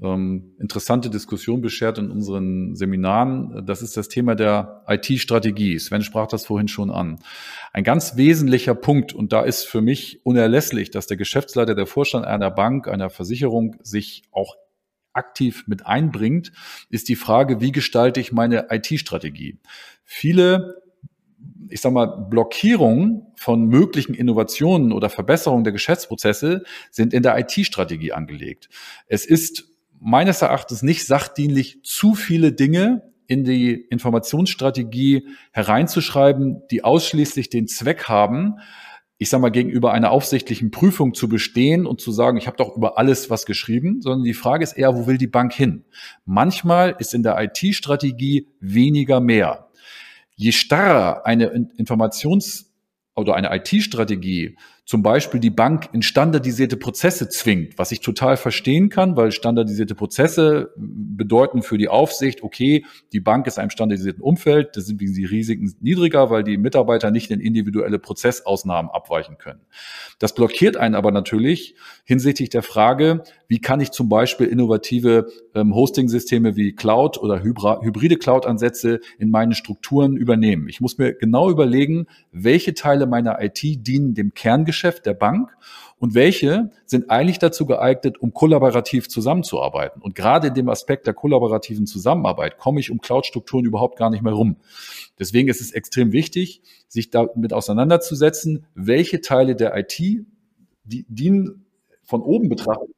ähm, 0.00 0.54
interessante 0.58 1.10
Diskussion 1.10 1.60
beschert 1.60 1.98
in 1.98 2.10
unseren 2.10 2.76
Seminaren. 2.76 3.66
Das 3.66 3.82
ist 3.82 3.96
das 3.96 4.08
Thema 4.08 4.34
der 4.34 4.84
IT-Strategie. 4.86 5.78
Sven 5.78 6.02
sprach 6.02 6.28
das 6.28 6.46
vorhin 6.46 6.68
schon 6.68 6.90
an. 6.90 7.18
Ein 7.72 7.84
ganz 7.84 8.16
wesentlicher 8.16 8.74
Punkt, 8.74 9.12
und 9.12 9.32
da 9.32 9.42
ist 9.42 9.64
für 9.64 9.80
mich 9.80 10.20
unerlässlich, 10.24 10.90
dass 10.90 11.06
der 11.06 11.16
Geschäftsleiter, 11.16 11.74
der 11.74 11.86
Vorstand 11.86 12.26
einer 12.26 12.50
Bank, 12.50 12.86
einer 12.86 13.10
Versicherung 13.10 13.76
sich 13.82 14.22
auch 14.30 14.56
aktiv 15.12 15.64
mit 15.66 15.86
einbringt, 15.86 16.52
ist 16.90 17.08
die 17.08 17.16
Frage, 17.16 17.60
wie 17.60 17.72
gestalte 17.72 18.20
ich 18.20 18.32
meine 18.32 18.68
IT-Strategie? 18.70 19.58
Viele 20.04 20.82
ich 21.70 21.80
sag 21.80 21.92
mal, 21.92 22.06
Blockierungen 22.06 23.26
von 23.36 23.66
möglichen 23.66 24.14
Innovationen 24.14 24.92
oder 24.92 25.10
Verbesserungen 25.10 25.64
der 25.64 25.72
Geschäftsprozesse 25.72 26.64
sind 26.90 27.12
in 27.12 27.22
der 27.22 27.38
IT-Strategie 27.38 28.12
angelegt. 28.12 28.68
Es 29.06 29.26
ist 29.26 29.67
meines 30.00 30.42
Erachtens 30.42 30.82
nicht 30.82 31.06
sachdienlich, 31.06 31.80
zu 31.82 32.14
viele 32.14 32.52
Dinge 32.52 33.02
in 33.26 33.44
die 33.44 33.74
Informationsstrategie 33.74 35.28
hereinzuschreiben, 35.52 36.62
die 36.70 36.82
ausschließlich 36.82 37.50
den 37.50 37.68
Zweck 37.68 38.08
haben, 38.08 38.56
ich 39.18 39.30
sage 39.30 39.42
mal, 39.42 39.50
gegenüber 39.50 39.92
einer 39.92 40.12
aufsichtlichen 40.12 40.70
Prüfung 40.70 41.12
zu 41.12 41.28
bestehen 41.28 41.86
und 41.86 42.00
zu 42.00 42.12
sagen, 42.12 42.38
ich 42.38 42.46
habe 42.46 42.56
doch 42.56 42.76
über 42.76 42.98
alles 42.98 43.30
was 43.30 43.46
geschrieben, 43.46 44.00
sondern 44.00 44.24
die 44.24 44.32
Frage 44.32 44.62
ist 44.62 44.74
eher, 44.74 44.94
wo 44.94 45.06
will 45.08 45.18
die 45.18 45.26
Bank 45.26 45.52
hin? 45.52 45.84
Manchmal 46.24 46.94
ist 47.00 47.14
in 47.14 47.24
der 47.24 47.36
IT-Strategie 47.40 48.48
weniger 48.60 49.20
mehr. 49.20 49.68
Je 50.36 50.52
starrer 50.52 51.26
eine 51.26 51.48
Informations- 51.78 52.66
oder 53.16 53.34
eine 53.34 53.54
IT-Strategie 53.54 54.56
zum 54.88 55.02
Beispiel 55.02 55.38
die 55.38 55.50
Bank 55.50 55.90
in 55.92 56.00
standardisierte 56.00 56.78
Prozesse 56.78 57.28
zwingt, 57.28 57.76
was 57.76 57.92
ich 57.92 58.00
total 58.00 58.38
verstehen 58.38 58.88
kann, 58.88 59.16
weil 59.16 59.32
standardisierte 59.32 59.94
Prozesse 59.94 60.72
bedeuten 60.78 61.60
für 61.60 61.76
die 61.76 61.88
Aufsicht, 61.88 62.42
okay, 62.42 62.86
die 63.12 63.20
Bank 63.20 63.46
ist 63.46 63.58
einem 63.58 63.68
standardisierten 63.68 64.22
Umfeld, 64.22 64.78
da 64.78 64.80
sind 64.80 64.98
die 64.98 65.26
Risiken 65.26 65.70
niedriger, 65.82 66.30
weil 66.30 66.42
die 66.42 66.56
Mitarbeiter 66.56 67.10
nicht 67.10 67.30
in 67.30 67.40
individuelle 67.40 67.98
Prozessausnahmen 67.98 68.90
abweichen 68.90 69.36
können. 69.36 69.60
Das 70.20 70.34
blockiert 70.34 70.78
einen 70.78 70.94
aber 70.94 71.12
natürlich 71.12 71.74
hinsichtlich 72.04 72.48
der 72.48 72.62
Frage, 72.62 73.24
wie 73.46 73.58
kann 73.58 73.80
ich 73.80 73.90
zum 73.90 74.08
Beispiel 74.08 74.46
innovative 74.46 75.26
ähm, 75.54 75.74
Hosting-Systeme 75.74 76.56
wie 76.56 76.72
Cloud 76.72 77.18
oder 77.18 77.42
hybride 77.42 78.16
Cloud-Ansätze 78.16 79.00
in 79.18 79.28
meinen 79.28 79.52
Strukturen 79.52 80.16
übernehmen. 80.16 80.66
Ich 80.66 80.80
muss 80.80 80.96
mir 80.96 81.12
genau 81.12 81.50
überlegen, 81.50 82.06
welche 82.32 82.72
Teile 82.72 83.06
meiner 83.06 83.42
IT 83.42 83.60
dienen 83.62 84.14
dem 84.14 84.32
Kerngeschäft 84.32 84.77
Kerngeschäft 84.78 85.06
der 85.06 85.14
Bank 85.14 85.56
und 85.98 86.14
welche 86.14 86.70
sind 86.86 87.10
eigentlich 87.10 87.38
dazu 87.38 87.66
geeignet, 87.66 88.18
um 88.18 88.32
kollaborativ 88.32 89.08
zusammenzuarbeiten. 89.08 90.00
Und 90.00 90.14
gerade 90.14 90.48
in 90.48 90.54
dem 90.54 90.68
Aspekt 90.68 91.06
der 91.06 91.14
kollaborativen 91.14 91.86
Zusammenarbeit 91.86 92.58
komme 92.58 92.80
ich 92.80 92.90
um 92.90 93.00
Cloud-Strukturen 93.00 93.64
überhaupt 93.64 93.98
gar 93.98 94.10
nicht 94.10 94.22
mehr 94.22 94.32
rum. 94.32 94.56
Deswegen 95.18 95.48
ist 95.48 95.60
es 95.60 95.72
extrem 95.72 96.12
wichtig, 96.12 96.62
sich 96.86 97.10
damit 97.10 97.52
auseinanderzusetzen, 97.52 98.66
welche 98.74 99.20
Teile 99.20 99.56
der 99.56 99.76
IT 99.76 99.98
die 100.84 101.04
dienen 101.08 101.66
von 102.02 102.22
oben 102.22 102.48
betrachtet, 102.48 102.88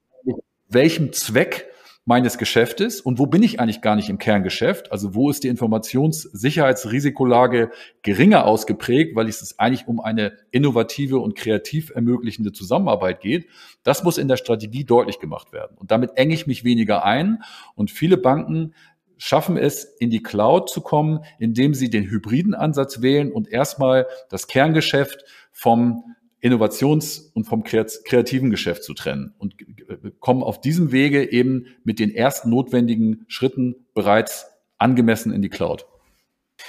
welchem 0.68 1.12
Zweck 1.12 1.69
meines 2.06 2.38
Geschäftes 2.38 3.00
und 3.00 3.18
wo 3.18 3.26
bin 3.26 3.42
ich 3.42 3.60
eigentlich 3.60 3.82
gar 3.82 3.94
nicht 3.94 4.08
im 4.08 4.16
Kerngeschäft? 4.18 4.90
Also 4.90 5.14
wo 5.14 5.28
ist 5.30 5.44
die 5.44 5.48
Informationssicherheitsrisikolage 5.48 7.70
geringer 8.02 8.46
ausgeprägt, 8.46 9.14
weil 9.14 9.28
es 9.28 9.58
eigentlich 9.58 9.86
um 9.86 10.00
eine 10.00 10.32
innovative 10.50 11.18
und 11.18 11.36
kreativ 11.36 11.90
ermöglichende 11.90 12.52
Zusammenarbeit 12.52 13.20
geht? 13.20 13.48
Das 13.82 14.02
muss 14.02 14.16
in 14.18 14.28
der 14.28 14.38
Strategie 14.38 14.84
deutlich 14.84 15.18
gemacht 15.18 15.52
werden. 15.52 15.76
Und 15.76 15.90
damit 15.90 16.12
enge 16.16 16.32
ich 16.34 16.46
mich 16.46 16.64
weniger 16.64 17.04
ein. 17.04 17.42
Und 17.74 17.90
viele 17.90 18.16
Banken 18.16 18.74
schaffen 19.18 19.58
es, 19.58 19.84
in 19.84 20.08
die 20.08 20.22
Cloud 20.22 20.70
zu 20.70 20.80
kommen, 20.80 21.20
indem 21.38 21.74
sie 21.74 21.90
den 21.90 22.10
hybriden 22.10 22.54
Ansatz 22.54 23.02
wählen 23.02 23.30
und 23.30 23.48
erstmal 23.48 24.06
das 24.30 24.46
Kerngeschäft 24.46 25.26
vom 25.52 26.16
Innovations- 26.40 27.30
und 27.34 27.44
vom 27.44 27.62
kreativen 27.64 28.50
Geschäft 28.50 28.84
zu 28.84 28.94
trennen 28.94 29.34
und 29.38 29.54
kommen 30.20 30.42
auf 30.42 30.60
diesem 30.60 30.92
Wege 30.92 31.30
eben 31.30 31.66
mit 31.84 31.98
den 31.98 32.14
ersten 32.14 32.50
notwendigen 32.50 33.24
Schritten 33.28 33.86
bereits 33.94 34.46
angemessen 34.78 35.32
in 35.32 35.42
die 35.42 35.50
Cloud. 35.50 35.86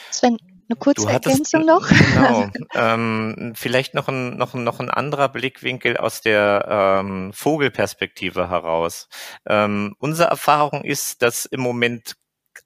Sven, 0.10 0.38
eine 0.72 0.78
kurze 0.78 1.10
Ergänzung 1.10 1.66
noch. 1.66 1.90
Genau. 2.14 2.50
ähm, 2.74 3.54
vielleicht 3.56 3.94
noch 3.94 4.08
ein, 4.08 4.38
noch, 4.38 4.54
noch 4.54 4.80
ein 4.80 4.90
anderer 4.90 5.30
Blickwinkel 5.30 5.98
aus 5.98 6.22
der 6.22 7.00
ähm, 7.02 7.32
Vogelperspektive 7.34 8.50
heraus. 8.50 9.08
Ähm, 9.46 9.96
unsere 10.00 10.30
Erfahrung 10.30 10.84
ist, 10.84 11.22
dass 11.22 11.46
im 11.46 11.62
Moment 11.62 12.16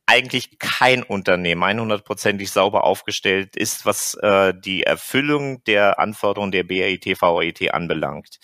eigentlich 0.08 0.60
kein 0.60 1.02
Unternehmen 1.04 1.64
100%ig 1.64 2.52
sauber 2.52 2.84
aufgestellt 2.84 3.56
ist, 3.56 3.86
was 3.86 4.14
äh, 4.16 4.54
die 4.54 4.84
Erfüllung 4.84 5.64
der 5.64 6.00
Anforderungen 6.00 6.52
der 6.52 6.64
BAIT, 6.64 7.22
VAIT 7.22 7.74
anbelangt. 7.74 8.40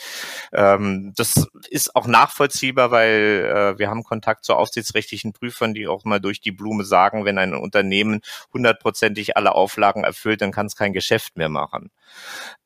Ähm, 0.53 1.13
das 1.15 1.47
ist 1.69 1.95
auch 1.95 2.07
nachvollziehbar, 2.07 2.89
weil 2.89 3.45
äh, 3.45 3.79
wir 3.79 3.89
haben 3.89 4.03
Kontakt 4.03 4.43
zu 4.43 4.55
aufsichtsrechtlichen 4.55 5.33
Prüfern, 5.33 5.73
die 5.73 5.87
auch 5.87 6.03
mal 6.03 6.19
durch 6.19 6.41
die 6.41 6.51
Blume 6.51 6.83
sagen, 6.83 7.25
wenn 7.25 7.37
ein 7.37 7.53
Unternehmen 7.53 8.21
hundertprozentig 8.51 9.37
alle 9.37 9.53
Auflagen 9.53 10.03
erfüllt, 10.03 10.41
dann 10.41 10.51
kann 10.51 10.65
es 10.65 10.75
kein 10.75 10.93
Geschäft 10.93 11.37
mehr 11.37 11.49
machen. 11.49 11.91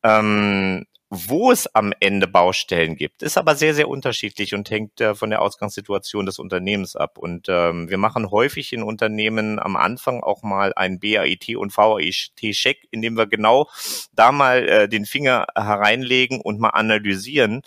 Ähm, 0.04 0.86
wo 1.10 1.52
es 1.52 1.68
am 1.76 1.94
Ende 2.00 2.28
Baustellen 2.28 2.96
gibt, 2.96 3.22
ist 3.22 3.38
aber 3.38 3.56
sehr, 3.56 3.76
sehr 3.76 3.88
unterschiedlich 3.88 4.56
und 4.56 4.70
hängt 4.72 5.00
äh, 5.00 5.14
von 5.14 5.30
der 5.30 5.42
Ausgangssituation 5.42 6.26
des 6.26 6.40
Unternehmens 6.40 6.96
ab. 6.96 7.18
Und 7.20 7.48
ähm, 7.48 7.90
wir 7.90 8.00
machen 8.00 8.32
häufig 8.32 8.74
in 8.74 8.82
Unternehmen 8.82 9.60
am 9.60 9.76
Anfang 9.76 10.24
auch 10.24 10.42
mal 10.42 10.74
ein 10.76 11.00
BAIT 11.00 11.56
und 11.58 11.76
VAIT-Check, 11.76 12.88
indem 12.90 13.18
wir 13.18 13.28
genau 13.28 13.70
da 14.14 14.32
mal 14.32 14.68
äh, 14.68 14.90
den 14.90 15.06
Finger 15.06 15.46
hereinlegen 15.56 16.42
und 16.42 16.60
mal 16.60 16.70
analysieren, 16.70 17.62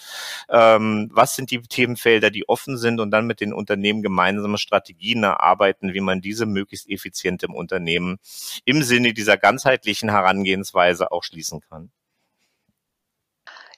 ähm, 0.51 1.09
was 1.13 1.37
sind 1.37 1.53
die 1.53 1.61
Themenfelder, 1.61 2.31
die 2.31 2.49
offen 2.49 2.77
sind 2.77 2.99
und 2.99 3.13
dann 3.13 3.27
mit 3.27 3.41
den 3.41 3.53
Unternehmen 3.53 4.03
gemeinsame 4.03 4.59
Strategien 4.59 5.23
erarbeiten, 5.23 5.95
wie 5.95 6.01
man 6.01 6.21
diese 6.21 6.45
möglichst 6.45 6.89
effizient 6.91 7.45
im 7.45 7.55
Unternehmen 7.55 8.19
im 8.65 8.83
Sinne 8.83 9.15
dieser 9.15 9.37
ganzheitlichen 9.37 10.11
Herangehensweise 10.11 11.13
auch 11.13 11.23
schließen 11.23 11.61
kann. 11.61 11.91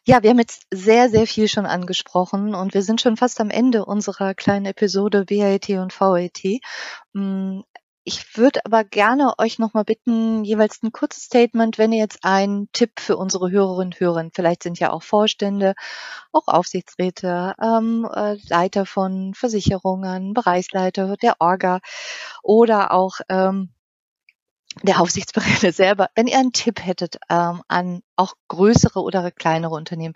Ja, 0.06 0.22
wir 0.22 0.30
haben 0.30 0.38
jetzt 0.38 0.66
sehr, 0.72 1.10
sehr 1.10 1.26
viel 1.26 1.46
schon 1.46 1.66
angesprochen 1.66 2.54
und 2.54 2.72
wir 2.74 2.82
sind 2.82 3.00
schon 3.00 3.16
fast 3.16 3.40
am 3.40 3.50
Ende 3.50 3.84
unserer 3.84 4.34
kleinen 4.34 4.66
Episode 4.66 5.26
BAT 5.26 5.68
und 5.70 5.98
VAT. 6.00 6.60
Hm, 7.14 7.64
ich 8.04 8.36
würde 8.36 8.60
aber 8.64 8.82
gerne 8.82 9.34
euch 9.38 9.58
nochmal 9.58 9.84
bitten, 9.84 10.42
jeweils 10.42 10.82
ein 10.82 10.90
kurzes 10.92 11.24
Statement, 11.24 11.76
wenn 11.76 11.92
ihr 11.92 11.98
jetzt 11.98 12.24
einen 12.24 12.72
Tipp 12.72 12.98
für 12.98 13.18
unsere 13.18 13.50
Hörerinnen 13.50 13.92
und 13.92 14.00
Hörer, 14.00 14.30
vielleicht 14.34 14.62
sind 14.62 14.78
ja 14.80 14.90
auch 14.90 15.02
Vorstände, 15.02 15.74
auch 16.32 16.48
Aufsichtsräte, 16.48 17.54
ähm, 17.62 18.08
äh, 18.12 18.36
Leiter 18.48 18.86
von 18.86 19.34
Versicherungen, 19.34 20.32
Bereichsleiter 20.32 21.16
der 21.18 21.36
Orga 21.40 21.80
oder 22.42 22.92
auch 22.92 23.20
ähm, 23.28 23.70
der 24.83 25.00
Aufsichtsberater 25.00 25.72
selber, 25.72 26.11
wenn 26.14 26.26
ihr 26.26 26.38
einen 26.38 26.52
Tipp 26.52 26.85
hättet 26.85 27.16
ähm, 27.28 27.62
an 27.68 28.02
auch 28.16 28.35
größere 28.48 29.00
oder 29.02 29.30
kleinere 29.30 29.74
Unternehmen, 29.74 30.14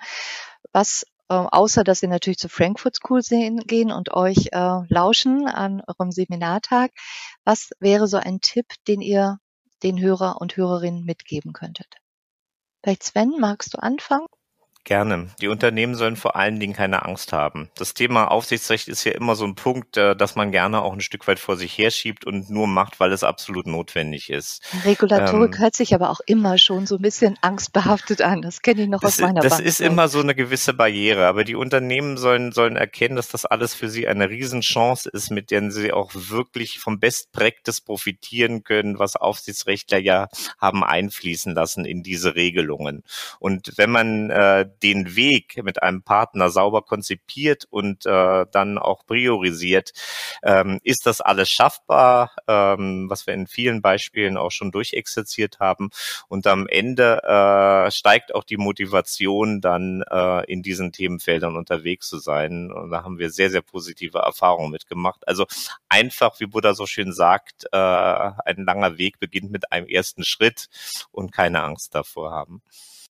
was 0.72 1.04
äh, 1.28 1.34
außer 1.34 1.84
dass 1.84 2.02
ihr 2.02 2.08
natürlich 2.08 2.38
zu 2.38 2.48
Frankfurt 2.48 2.96
School 2.96 3.22
sehen, 3.22 3.58
gehen 3.60 3.90
und 3.90 4.12
euch 4.12 4.48
äh, 4.52 4.80
lauschen 4.88 5.48
an 5.48 5.82
eurem 5.86 6.12
Seminartag, 6.12 6.92
was 7.44 7.70
wäre 7.80 8.06
so 8.08 8.18
ein 8.18 8.40
Tipp, 8.40 8.66
den 8.86 9.00
ihr 9.00 9.38
den 9.82 10.00
Hörer 10.00 10.40
und 10.40 10.56
Hörerinnen 10.56 11.04
mitgeben 11.04 11.52
könntet? 11.52 11.88
Vielleicht 12.82 13.02
Sven, 13.02 13.36
magst 13.40 13.74
du 13.74 13.78
anfangen? 13.78 14.26
Gerne. 14.84 15.28
Die 15.40 15.48
Unternehmen 15.48 15.94
sollen 15.94 16.16
vor 16.16 16.36
allen 16.36 16.60
Dingen 16.60 16.74
keine 16.74 17.06
Angst 17.06 17.32
haben. 17.32 17.70
Das 17.74 17.94
Thema 17.94 18.30
Aufsichtsrecht 18.30 18.86
ist 18.88 19.04
ja 19.04 19.12
immer 19.12 19.34
so 19.34 19.46
ein 19.46 19.54
Punkt, 19.54 19.96
äh, 19.96 20.14
dass 20.14 20.36
man 20.36 20.50
gerne 20.52 20.82
auch 20.82 20.92
ein 20.92 21.00
Stück 21.00 21.26
weit 21.26 21.38
vor 21.38 21.56
sich 21.56 21.76
herschiebt 21.78 22.26
und 22.26 22.50
nur 22.50 22.66
macht, 22.66 23.00
weil 23.00 23.10
es 23.12 23.24
absolut 23.24 23.66
notwendig 23.66 24.28
ist. 24.28 24.62
Regulatorik 24.84 25.54
ähm, 25.54 25.60
hört 25.60 25.74
sich 25.74 25.94
aber 25.94 26.10
auch 26.10 26.20
immer 26.26 26.58
schon 26.58 26.86
so 26.86 26.96
ein 26.96 27.02
bisschen 27.02 27.38
angstbehaftet 27.40 28.20
an. 28.20 28.42
Das 28.42 28.60
kenne 28.60 28.82
ich 28.82 28.88
noch 28.88 29.02
aus 29.02 29.18
meiner 29.20 29.40
Das 29.40 29.54
Bank 29.54 29.64
ist 29.64 29.80
immer 29.80 30.08
so 30.08 30.20
eine 30.20 30.34
gewisse 30.34 30.74
Barriere. 30.74 31.26
Aber 31.26 31.44
die 31.44 31.54
Unternehmen 31.54 32.18
sollen, 32.18 32.52
sollen 32.52 32.76
erkennen, 32.76 33.16
dass 33.16 33.28
das 33.28 33.46
alles 33.46 33.74
für 33.74 33.88
sie 33.88 34.06
eine 34.06 34.28
Riesenchance 34.28 35.08
ist, 35.08 35.30
mit 35.30 35.50
der 35.50 35.70
sie 35.70 35.92
auch 35.92 36.10
wirklich 36.12 36.78
vom 36.78 37.00
Best 37.00 37.32
Practice 37.32 37.80
profitieren 37.80 38.64
können, 38.64 38.98
was 38.98 39.16
Aufsichtsrechtler 39.16 39.98
ja 39.98 40.28
haben 40.58 40.84
einfließen 40.84 41.54
lassen 41.54 41.86
in 41.86 42.02
diese 42.02 42.34
Regelungen. 42.34 43.02
Und 43.38 43.72
wenn 43.76 43.90
man 43.90 44.28
äh, 44.28 44.66
den 44.82 45.16
Weg 45.16 45.62
mit 45.62 45.82
einem 45.82 46.02
Partner 46.02 46.50
sauber 46.50 46.82
konzipiert 46.82 47.66
und 47.70 48.06
äh, 48.06 48.46
dann 48.50 48.78
auch 48.78 49.06
priorisiert, 49.06 49.92
ähm, 50.42 50.80
ist 50.82 51.06
das 51.06 51.20
alles 51.20 51.48
schaffbar, 51.48 52.32
ähm, 52.48 53.06
was 53.08 53.26
wir 53.26 53.34
in 53.34 53.46
vielen 53.46 53.82
Beispielen 53.82 54.37
auch 54.37 54.50
schon 54.50 54.70
durchexerziert 54.70 55.60
haben. 55.60 55.90
Und 56.28 56.46
am 56.46 56.66
Ende 56.66 57.22
äh, 57.22 57.90
steigt 57.90 58.34
auch 58.34 58.44
die 58.44 58.56
Motivation, 58.56 59.60
dann 59.60 60.02
äh, 60.10 60.44
in 60.50 60.62
diesen 60.62 60.92
Themenfeldern 60.92 61.56
unterwegs 61.56 62.08
zu 62.08 62.18
sein. 62.18 62.72
Und 62.72 62.90
da 62.90 63.04
haben 63.04 63.18
wir 63.18 63.30
sehr, 63.30 63.50
sehr 63.50 63.62
positive 63.62 64.18
Erfahrungen 64.18 64.70
mitgemacht. 64.70 65.26
Also 65.26 65.46
einfach, 65.88 66.40
wie 66.40 66.46
Buddha 66.46 66.74
so 66.74 66.87
schön 66.87 67.12
sagt, 67.12 67.64
äh, 67.72 67.76
ein 67.76 68.64
langer 68.64 68.98
Weg 68.98 69.18
beginnt 69.18 69.50
mit 69.50 69.72
einem 69.72 69.87
ersten 69.87 70.24
Schritt 70.24 70.68
und 71.10 71.32
keine 71.32 71.62
Angst 71.62 71.94
davor 71.94 72.30
haben. 72.32 72.62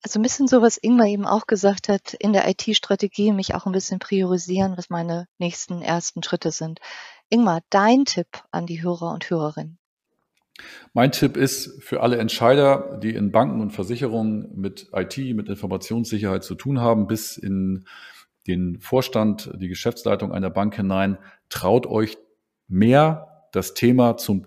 Also 0.05 0.19
ein 0.19 0.23
bisschen 0.23 0.49
so, 0.49 0.61
was 0.61 0.77
Ingmar 0.77 1.07
eben 1.07 1.25
auch 1.25 1.47
gesagt 1.47 1.89
hat, 1.89 2.13
in 2.13 2.35
der 2.35 2.47
IT-Strategie 2.47 3.33
mich 3.33 3.55
auch 3.55 3.65
ein 3.65 3.73
bisschen 3.73 3.99
priorisieren, 3.99 4.77
was 4.77 4.91
meine 4.91 5.29
nächsten 5.39 5.81
ersten 5.81 6.23
Schritte 6.23 6.51
sind. 6.51 6.79
Ingmar, 7.31 7.63
dein 7.71 8.05
Tipp 8.05 8.27
an 8.51 8.67
die 8.67 8.83
Hörer 8.83 9.15
und 9.15 9.31
Hörerinnen. 9.31 9.79
Mein 10.93 11.11
Tipp 11.11 11.39
ist 11.39 11.83
für 11.83 12.03
alle 12.03 12.19
Entscheider, 12.19 13.01
die 13.03 13.15
in 13.15 13.33
Banken 13.33 13.63
und 13.63 13.71
Versicherungen 13.71 14.51
mit 14.55 14.91
IT, 14.93 15.17
mit 15.35 15.49
Informationssicherheit 15.49 16.45
zu 16.45 16.55
tun 16.55 16.83
haben, 16.83 17.07
bis 17.07 17.39
in 17.39 17.87
den 18.47 18.81
Vorstand, 18.81 19.53
die 19.55 19.69
Geschäftsleitung 19.69 20.33
einer 20.33 20.51
Bank 20.51 20.77
hinein, 20.77 21.17
traut 21.49 21.87
euch 21.87 22.19
mehr 22.69 23.49
das 23.53 23.73
Thema 23.73 24.19
zum 24.19 24.47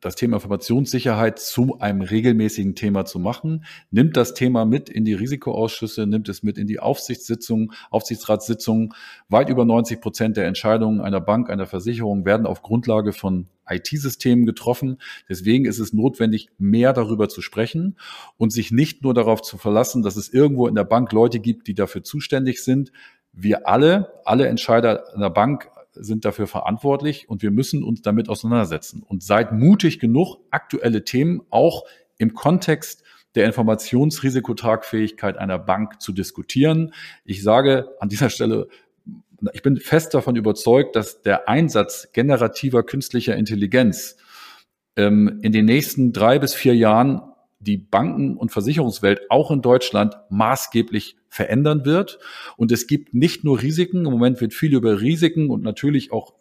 das 0.00 0.14
Thema 0.14 0.36
Informationssicherheit 0.36 1.38
zu 1.38 1.78
einem 1.80 2.00
regelmäßigen 2.00 2.74
Thema 2.74 3.04
zu 3.04 3.18
machen, 3.18 3.64
nimmt 3.90 4.16
das 4.16 4.34
Thema 4.34 4.64
mit 4.64 4.88
in 4.88 5.04
die 5.04 5.14
Risikoausschüsse, 5.14 6.06
nimmt 6.06 6.28
es 6.28 6.42
mit 6.42 6.56
in 6.56 6.66
die 6.66 6.80
Aufsichtssitzungen, 6.80 7.72
Aufsichtsratssitzungen. 7.90 8.94
Weit 9.28 9.50
über 9.50 9.64
90 9.64 10.00
Prozent 10.00 10.36
der 10.36 10.46
Entscheidungen 10.46 11.00
einer 11.00 11.20
Bank, 11.20 11.50
einer 11.50 11.66
Versicherung 11.66 12.24
werden 12.24 12.46
auf 12.46 12.62
Grundlage 12.62 13.12
von 13.12 13.48
IT-Systemen 13.68 14.46
getroffen. 14.46 14.98
Deswegen 15.28 15.66
ist 15.66 15.78
es 15.78 15.92
notwendig, 15.92 16.48
mehr 16.58 16.92
darüber 16.92 17.28
zu 17.28 17.42
sprechen 17.42 17.98
und 18.38 18.52
sich 18.52 18.70
nicht 18.70 19.02
nur 19.02 19.12
darauf 19.12 19.42
zu 19.42 19.58
verlassen, 19.58 20.02
dass 20.02 20.16
es 20.16 20.32
irgendwo 20.32 20.68
in 20.68 20.74
der 20.74 20.84
Bank 20.84 21.12
Leute 21.12 21.40
gibt, 21.40 21.66
die 21.66 21.74
dafür 21.74 22.02
zuständig 22.02 22.62
sind. 22.62 22.92
Wir 23.32 23.68
alle, 23.68 24.20
alle 24.24 24.46
Entscheider 24.46 25.14
einer 25.14 25.30
Bank 25.30 25.68
sind 26.00 26.24
dafür 26.24 26.46
verantwortlich 26.46 27.28
und 27.28 27.42
wir 27.42 27.50
müssen 27.50 27.82
uns 27.82 28.02
damit 28.02 28.28
auseinandersetzen. 28.28 29.02
Und 29.02 29.22
seid 29.22 29.52
mutig 29.52 29.98
genug, 29.98 30.38
aktuelle 30.50 31.04
Themen 31.04 31.42
auch 31.50 31.84
im 32.18 32.34
Kontext 32.34 33.02
der 33.34 33.46
Informationsrisikotragfähigkeit 33.46 35.36
einer 35.36 35.58
Bank 35.58 36.00
zu 36.00 36.12
diskutieren. 36.12 36.94
Ich 37.24 37.42
sage 37.42 37.88
an 38.00 38.08
dieser 38.08 38.30
Stelle, 38.30 38.68
ich 39.52 39.62
bin 39.62 39.76
fest 39.76 40.14
davon 40.14 40.36
überzeugt, 40.36 40.96
dass 40.96 41.22
der 41.22 41.48
Einsatz 41.48 42.08
generativer 42.12 42.82
künstlicher 42.82 43.36
Intelligenz 43.36 44.16
ähm, 44.96 45.40
in 45.42 45.52
den 45.52 45.66
nächsten 45.66 46.12
drei 46.12 46.38
bis 46.38 46.54
vier 46.54 46.74
Jahren 46.74 47.20
die 47.58 47.76
Banken- 47.76 48.36
und 48.36 48.50
Versicherungswelt 48.52 49.30
auch 49.30 49.50
in 49.50 49.62
Deutschland 49.62 50.16
maßgeblich 50.30 51.16
verändern 51.36 51.84
wird. 51.84 52.18
Und 52.56 52.72
es 52.72 52.86
gibt 52.86 53.14
nicht 53.14 53.44
nur 53.44 53.62
Risiken, 53.62 54.06
im 54.06 54.12
Moment 54.12 54.40
wird 54.40 54.54
viel 54.54 54.74
über 54.74 55.00
Risiken 55.00 55.50
und 55.50 55.62
natürlich 55.62 56.10
auch 56.10 56.34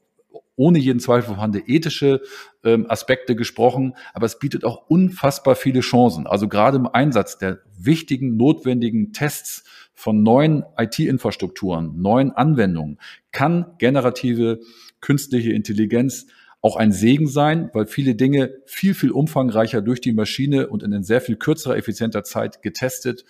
ohne 0.58 0.80
jeden 0.80 1.02
Zweifel 1.02 1.36
vorhandene 1.36 1.68
ethische 1.68 2.22
ähm, 2.64 2.90
Aspekte 2.90 3.36
gesprochen, 3.36 3.94
aber 4.14 4.26
es 4.26 4.40
bietet 4.40 4.64
auch 4.64 4.88
unfassbar 4.88 5.56
viele 5.56 5.82
Chancen. 5.82 6.28
Also 6.28 6.48
gerade 6.48 6.78
im 6.78 6.88
Einsatz 6.88 7.38
der 7.38 7.60
wichtigen, 7.78 8.38
notwendigen 8.38 9.12
Tests 9.12 9.66
von 9.94 10.24
neuen 10.24 10.64
IT-Infrastrukturen, 10.78 12.02
neuen 12.02 12.32
Anwendungen 12.32 13.00
kann 13.34 13.76
generative 13.80 14.60
künstliche 15.02 15.52
Intelligenz 15.52 16.28
auch 16.62 16.78
ein 16.78 16.92
Segen 16.92 17.28
sein, 17.28 17.70
weil 17.74 17.86
viele 17.86 18.16
Dinge 18.16 18.56
viel, 18.66 18.96
viel 18.96 19.12
umfangreicher 19.12 19.82
durch 19.82 20.02
die 20.02 20.14
Maschine 20.14 20.68
und 20.68 20.84
in 20.84 21.04
sehr 21.04 21.22
viel 21.22 21.36
kürzerer, 21.36 21.78
effizienter 21.78 22.24
Zeit 22.24 22.64
getestet 22.64 23.24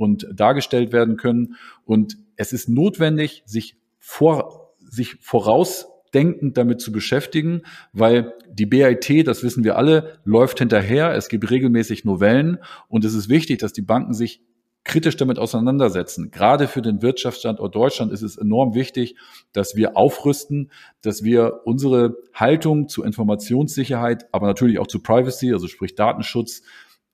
und 0.00 0.26
dargestellt 0.32 0.92
werden 0.92 1.18
können. 1.18 1.56
Und 1.84 2.16
es 2.36 2.54
ist 2.54 2.70
notwendig, 2.70 3.42
sich 3.44 3.76
vor, 3.98 4.72
sich 4.78 5.16
vorausdenkend 5.20 6.56
damit 6.56 6.80
zu 6.80 6.90
beschäftigen, 6.90 7.62
weil 7.92 8.32
die 8.50 8.64
BIT, 8.64 9.28
das 9.28 9.42
wissen 9.42 9.62
wir 9.62 9.76
alle, 9.76 10.18
läuft 10.24 10.58
hinterher. 10.58 11.14
Es 11.14 11.28
gibt 11.28 11.50
regelmäßig 11.50 12.06
Novellen 12.06 12.58
und 12.88 13.04
es 13.04 13.12
ist 13.12 13.28
wichtig, 13.28 13.58
dass 13.58 13.74
die 13.74 13.82
Banken 13.82 14.14
sich 14.14 14.40
kritisch 14.84 15.18
damit 15.18 15.38
auseinandersetzen. 15.38 16.30
Gerade 16.30 16.66
für 16.66 16.80
den 16.80 17.02
Wirtschaftsstandort 17.02 17.74
Deutschland 17.74 18.10
ist 18.10 18.22
es 18.22 18.38
enorm 18.38 18.72
wichtig, 18.72 19.16
dass 19.52 19.76
wir 19.76 19.98
aufrüsten, 19.98 20.70
dass 21.02 21.22
wir 21.22 21.60
unsere 21.66 22.16
Haltung 22.32 22.88
zu 22.88 23.04
Informationssicherheit, 23.04 24.32
aber 24.32 24.46
natürlich 24.46 24.78
auch 24.78 24.86
zu 24.86 25.02
Privacy, 25.02 25.52
also 25.52 25.68
sprich 25.68 25.94
Datenschutz, 25.94 26.62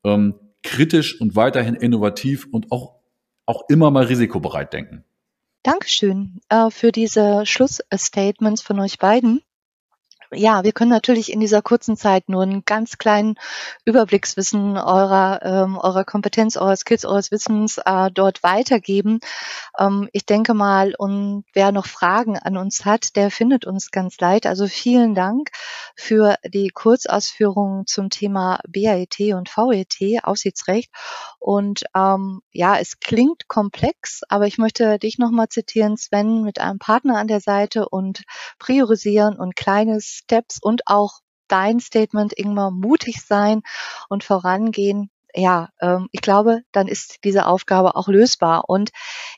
ähm, 0.04 0.36
kritisch 0.66 1.20
und 1.20 1.36
weiterhin 1.36 1.74
innovativ 1.74 2.46
und 2.50 2.72
auch, 2.72 2.96
auch 3.46 3.64
immer 3.68 3.90
mal 3.90 4.04
risikobereit 4.04 4.72
denken. 4.72 5.04
Dankeschön 5.62 6.40
äh, 6.48 6.70
für 6.70 6.92
diese 6.92 7.44
Schlussstatements 7.46 8.62
von 8.62 8.78
euch 8.80 8.98
beiden 8.98 9.42
ja, 10.32 10.64
wir 10.64 10.72
können 10.72 10.90
natürlich 10.90 11.32
in 11.32 11.40
dieser 11.40 11.62
kurzen 11.62 11.96
Zeit 11.96 12.28
nur 12.28 12.42
einen 12.42 12.64
ganz 12.64 12.98
kleinen 12.98 13.36
Überblickswissen 13.84 14.76
eurer, 14.76 15.40
ähm, 15.42 15.76
eurer 15.78 16.04
Kompetenz, 16.04 16.56
eurer 16.56 16.76
Skills, 16.76 17.04
eures 17.04 17.30
Wissens 17.30 17.78
äh, 17.84 18.10
dort 18.12 18.42
weitergeben. 18.42 19.20
Ähm, 19.78 20.08
ich 20.12 20.26
denke 20.26 20.54
mal, 20.54 20.94
und 20.96 21.44
wer 21.52 21.72
noch 21.72 21.86
Fragen 21.86 22.38
an 22.38 22.56
uns 22.56 22.84
hat, 22.84 23.16
der 23.16 23.30
findet 23.30 23.66
uns 23.66 23.90
ganz 23.90 24.18
leid. 24.20 24.46
Also 24.46 24.66
vielen 24.66 25.14
Dank 25.14 25.50
für 25.94 26.36
die 26.44 26.68
Kurzausführungen 26.68 27.86
zum 27.86 28.10
Thema 28.10 28.60
BAET 28.68 29.34
und 29.34 29.48
VET, 29.48 30.24
Aufsichtsrecht. 30.24 30.90
Und 31.38 31.84
ähm, 31.94 32.40
ja, 32.52 32.78
es 32.78 32.98
klingt 32.98 33.48
komplex, 33.48 34.22
aber 34.28 34.46
ich 34.46 34.58
möchte 34.58 34.98
dich 34.98 35.18
nochmal 35.18 35.48
zitieren, 35.48 35.96
Sven, 35.96 36.42
mit 36.42 36.60
einem 36.60 36.78
Partner 36.78 37.18
an 37.18 37.28
der 37.28 37.40
Seite 37.40 37.88
und 37.88 38.22
priorisieren 38.58 39.36
und 39.38 39.56
kleines 39.56 40.15
Steps 40.16 40.58
und 40.60 40.82
auch 40.86 41.20
dein 41.48 41.80
Statement, 41.80 42.32
Ingmar, 42.32 42.70
mutig 42.70 43.22
sein 43.24 43.62
und 44.08 44.24
vorangehen 44.24 45.10
ja, 45.36 45.68
ähm, 45.80 46.08
ich 46.12 46.22
glaube, 46.22 46.62
dann 46.72 46.88
ist 46.88 47.18
diese 47.24 47.46
Aufgabe 47.46 47.94
auch 47.94 48.08
lösbar. 48.08 48.64
Und 48.68 48.90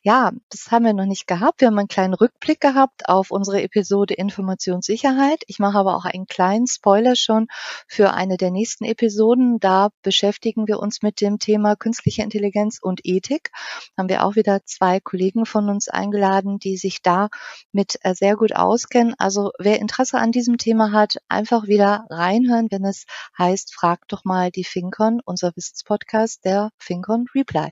ja, 0.03 0.31
das 0.49 0.71
haben 0.71 0.85
wir 0.85 0.93
noch 0.93 1.07
nicht 1.07 1.27
gehabt. 1.27 1.61
Wir 1.61 1.69
haben 1.69 1.79
einen 1.79 1.89
kleinen 1.89 2.15
Rückblick 2.15 2.61
gehabt 2.61 3.09
auf 3.09 3.33
unsere 3.33 3.63
Episode 3.63 4.15
Informationssicherheit. 4.15 5.43
Ich 5.49 5.59
mache 5.59 5.77
aber 5.77 5.97
auch 5.97 6.05
einen 6.05 6.27
kleinen 6.27 6.69
Spoiler 6.69 7.17
schon 7.17 7.49
für 7.89 8.15
eine 8.15 8.37
der 8.37 8.53
nächsten 8.53 8.85
Episoden. 8.85 9.59
Da 9.59 9.89
beschäftigen 10.03 10.69
wir 10.69 10.79
uns 10.79 11.03
mit 11.03 11.21
dem 11.21 11.41
Thema 11.41 11.75
künstliche 11.75 12.23
Intelligenz 12.23 12.79
und 12.81 13.01
Ethik. 13.03 13.51
Haben 13.97 14.09
wir 14.09 14.25
auch 14.25 14.37
wieder 14.37 14.61
zwei 14.65 15.01
Kollegen 15.01 15.47
von 15.47 15.69
uns 15.69 15.89
eingeladen, 15.89 16.61
die 16.61 16.77
sich 16.77 17.03
da 17.03 17.29
mit 17.73 17.99
äh, 18.03 18.15
sehr 18.15 18.37
gut 18.37 18.55
auskennen. 18.55 19.15
Also 19.19 19.51
wer 19.59 19.81
Interesse 19.81 20.19
an 20.19 20.31
diesem 20.31 20.59
Thema 20.59 20.93
hat, 20.93 21.17
einfach 21.29 21.67
wieder 21.67 22.07
reinhören, 22.09 22.69
wenn 22.71 22.85
es 22.85 23.05
heißt, 23.37 23.75
frag 23.75 24.07
doch 24.07 24.25
mal 24.25 24.53
die 24.53 24.65
Fincon, 24.65 25.21
unser 25.25 25.51
Wissens 25.57 25.83
Podcast 25.89 26.45
der 26.45 26.69
Fincon 26.77 27.25
Reply. 27.35 27.71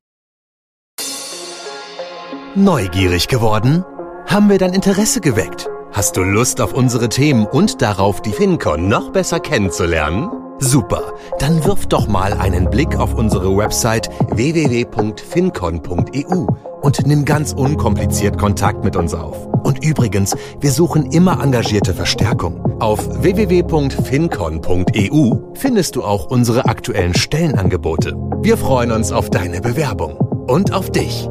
Neugierig 2.55 3.29
geworden? 3.29 3.85
Haben 4.27 4.49
wir 4.49 4.57
dein 4.57 4.73
Interesse 4.73 5.21
geweckt? 5.21 5.69
Hast 5.97 6.17
du 6.19 6.23
Lust 6.23 6.61
auf 6.61 6.75
unsere 6.75 7.09
Themen 7.09 7.47
und 7.47 7.81
darauf, 7.81 8.21
die 8.21 8.33
Fincon 8.33 8.87
noch 8.87 9.13
besser 9.13 9.41
kennenzulernen? 9.41 10.29
Super, 10.59 11.15
dann 11.39 11.65
wirf 11.65 11.87
doch 11.87 12.07
mal 12.07 12.35
einen 12.35 12.69
Blick 12.69 12.99
auf 12.99 13.15
unsere 13.15 13.57
Website 13.57 14.11
www.fincon.eu 14.31 16.47
und 16.83 17.07
nimm 17.07 17.25
ganz 17.25 17.55
unkompliziert 17.55 18.37
Kontakt 18.37 18.85
mit 18.85 18.95
uns 18.95 19.15
auf. 19.15 19.47
Und 19.65 19.83
übrigens, 19.83 20.37
wir 20.61 20.71
suchen 20.71 21.13
immer 21.13 21.43
engagierte 21.43 21.95
Verstärkung. 21.95 22.79
Auf 22.79 23.23
www.fincon.eu 23.23 25.37
findest 25.55 25.97
du 25.97 26.05
auch 26.05 26.27
unsere 26.27 26.67
aktuellen 26.67 27.15
Stellenangebote. 27.15 28.15
Wir 28.43 28.59
freuen 28.59 28.93
uns 28.93 29.13
auf 29.13 29.31
deine 29.31 29.63
Bewerbung 29.63 30.19
und 30.47 30.75
auf 30.75 30.91
dich. 30.91 31.31